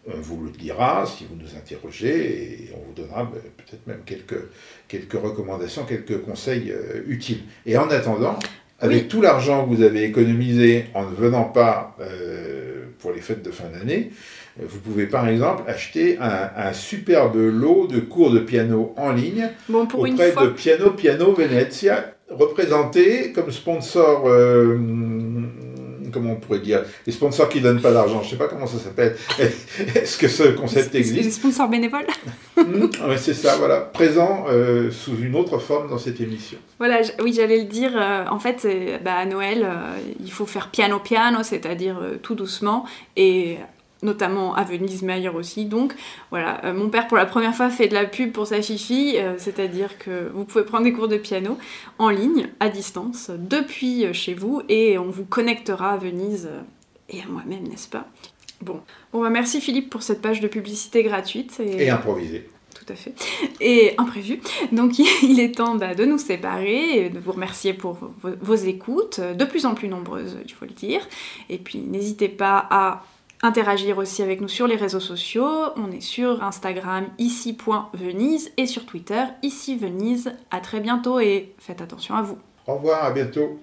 on 0.06 0.18
vous 0.18 0.42
le 0.44 0.50
dira 0.50 1.04
si 1.06 1.24
vous 1.24 1.36
nous 1.36 1.56
interrogez 1.58 2.64
et 2.64 2.70
on 2.74 2.86
vous 2.86 2.94
donnera 2.94 3.24
bah, 3.24 3.38
peut-être 3.58 3.86
même 3.86 4.00
quelques, 4.06 4.40
quelques 4.88 5.20
recommandations, 5.20 5.84
quelques 5.84 6.20
conseils 6.22 6.72
euh, 6.72 7.02
utiles. 7.06 7.42
Et 7.66 7.76
en 7.76 7.90
attendant, 7.90 8.38
avec 8.80 9.08
tout 9.08 9.20
l'argent 9.20 9.64
que 9.68 9.74
vous 9.74 9.82
avez 9.82 10.04
économisé 10.04 10.86
en 10.94 11.04
ne 11.04 11.14
venant 11.14 11.44
pas 11.44 11.96
pour 12.98 13.12
les 13.12 13.20
fêtes 13.20 13.42
de 13.42 13.50
fin 13.50 13.68
d'année, 13.68 14.10
vous 14.58 14.78
pouvez 14.78 15.06
par 15.06 15.28
exemple 15.28 15.62
acheter 15.68 16.18
un, 16.18 16.72
superbe 16.72 17.36
lot 17.36 17.86
de 17.86 18.00
cours 18.00 18.30
de 18.30 18.40
piano 18.40 18.94
en 18.96 19.12
ligne 19.12 19.48
bon, 19.68 19.86
pour 19.86 20.00
auprès 20.00 20.32
de 20.32 20.48
Piano 20.48 20.90
Piano 20.90 21.32
Venezia, 21.32 22.14
représenté 22.30 23.32
comme 23.32 23.50
sponsor, 23.50 24.24
euh, 24.26 24.76
comment 26.10 26.32
on 26.32 26.36
pourrait 26.36 26.60
dire, 26.60 26.82
les 27.06 27.12
sponsors 27.12 27.48
qui 27.48 27.58
ne 27.58 27.64
donnent 27.64 27.80
pas 27.80 27.92
d'argent, 27.92 28.20
je 28.20 28.26
ne 28.26 28.30
sais 28.30 28.36
pas 28.36 28.48
comment 28.48 28.66
ça 28.66 28.78
s'appelle. 28.78 29.16
Est-ce 29.38 30.18
que 30.18 30.28
ce 30.28 30.44
concept 30.44 30.94
existe 30.94 31.24
Les 31.24 31.30
sponsors 31.30 31.68
bénévoles 31.68 32.06
hmm, 32.56 32.88
C'est 33.16 33.34
ça, 33.34 33.56
voilà, 33.56 33.80
présent 33.80 34.46
euh, 34.48 34.90
sous 34.90 35.16
une 35.16 35.34
autre 35.34 35.58
forme 35.58 35.88
dans 35.88 35.98
cette 35.98 36.20
émission. 36.20 36.58
Voilà, 36.78 37.00
oui, 37.22 37.32
j'allais 37.34 37.58
le 37.58 37.66
dire, 37.66 37.92
euh, 37.94 38.24
en 38.30 38.38
fait, 38.38 38.66
bah, 39.04 39.14
à 39.14 39.26
Noël, 39.26 39.66
il 40.20 40.32
faut 40.32 40.46
faire 40.46 40.70
piano 40.70 40.98
piano, 40.98 41.42
c'est-à-dire 41.42 41.98
tout 42.22 42.34
doucement, 42.34 42.84
et 43.16 43.58
notamment 44.02 44.54
à 44.54 44.64
Venise, 44.64 45.02
mais 45.02 45.14
ailleurs 45.14 45.34
aussi. 45.34 45.64
Donc 45.64 45.94
voilà, 46.30 46.64
euh, 46.64 46.74
mon 46.74 46.88
père 46.88 47.06
pour 47.06 47.16
la 47.16 47.26
première 47.26 47.54
fois 47.54 47.70
fait 47.70 47.88
de 47.88 47.94
la 47.94 48.04
pub 48.04 48.32
pour 48.32 48.46
sa 48.46 48.62
fifi, 48.62 49.14
euh, 49.16 49.34
c'est-à-dire 49.38 49.98
que 49.98 50.30
vous 50.32 50.44
pouvez 50.44 50.64
prendre 50.64 50.84
des 50.84 50.92
cours 50.92 51.08
de 51.08 51.16
piano 51.16 51.58
en 51.98 52.08
ligne, 52.08 52.48
à 52.60 52.68
distance, 52.68 53.30
depuis 53.36 54.06
euh, 54.06 54.12
chez 54.12 54.34
vous, 54.34 54.62
et 54.68 54.98
on 54.98 55.10
vous 55.10 55.24
connectera 55.24 55.92
à 55.92 55.96
Venise 55.96 56.48
et 57.08 57.20
à 57.20 57.26
moi-même, 57.26 57.66
n'est-ce 57.68 57.88
pas? 57.88 58.06
Bon, 58.62 58.80
bon 59.12 59.22
bah, 59.22 59.30
merci 59.30 59.60
Philippe 59.60 59.90
pour 59.90 60.02
cette 60.02 60.20
page 60.20 60.40
de 60.40 60.48
publicité 60.48 61.02
gratuite. 61.02 61.60
Et, 61.60 61.84
et 61.84 61.90
improvisée. 61.90 62.48
Tout 62.74 62.92
à 62.92 62.94
fait. 62.94 63.14
Et 63.60 63.94
imprévu. 63.98 64.40
Donc 64.72 64.98
il 65.22 65.40
est 65.40 65.56
temps 65.56 65.74
bah, 65.74 65.94
de 65.94 66.04
nous 66.04 66.18
séparer, 66.18 67.04
et 67.04 67.10
de 67.10 67.18
vous 67.18 67.32
remercier 67.32 67.74
pour 67.74 67.94
vos, 67.94 68.12
vos 68.40 68.54
écoutes, 68.54 69.20
de 69.20 69.44
plus 69.44 69.66
en 69.66 69.74
plus 69.74 69.88
nombreuses, 69.88 70.38
il 70.44 70.52
faut 70.52 70.64
le 70.66 70.72
dire. 70.72 71.00
Et 71.48 71.58
puis 71.58 71.78
n'hésitez 71.78 72.28
pas 72.28 72.66
à 72.70 73.02
interagir 73.42 73.98
aussi 73.98 74.22
avec 74.22 74.40
nous 74.40 74.48
sur 74.48 74.66
les 74.66 74.76
réseaux 74.76 75.00
sociaux. 75.00 75.48
On 75.76 75.90
est 75.90 76.00
sur 76.00 76.42
Instagram 76.42 77.06
ici.venise 77.18 78.52
et 78.56 78.66
sur 78.66 78.86
Twitter 78.86 79.24
ici 79.42 79.76
Venise. 79.76 80.32
À 80.50 80.60
très 80.60 80.80
bientôt 80.80 81.20
et 81.20 81.54
faites 81.58 81.80
attention 81.80 82.14
à 82.14 82.22
vous. 82.22 82.38
Au 82.66 82.74
revoir, 82.74 83.04
à 83.04 83.10
bientôt. 83.10 83.58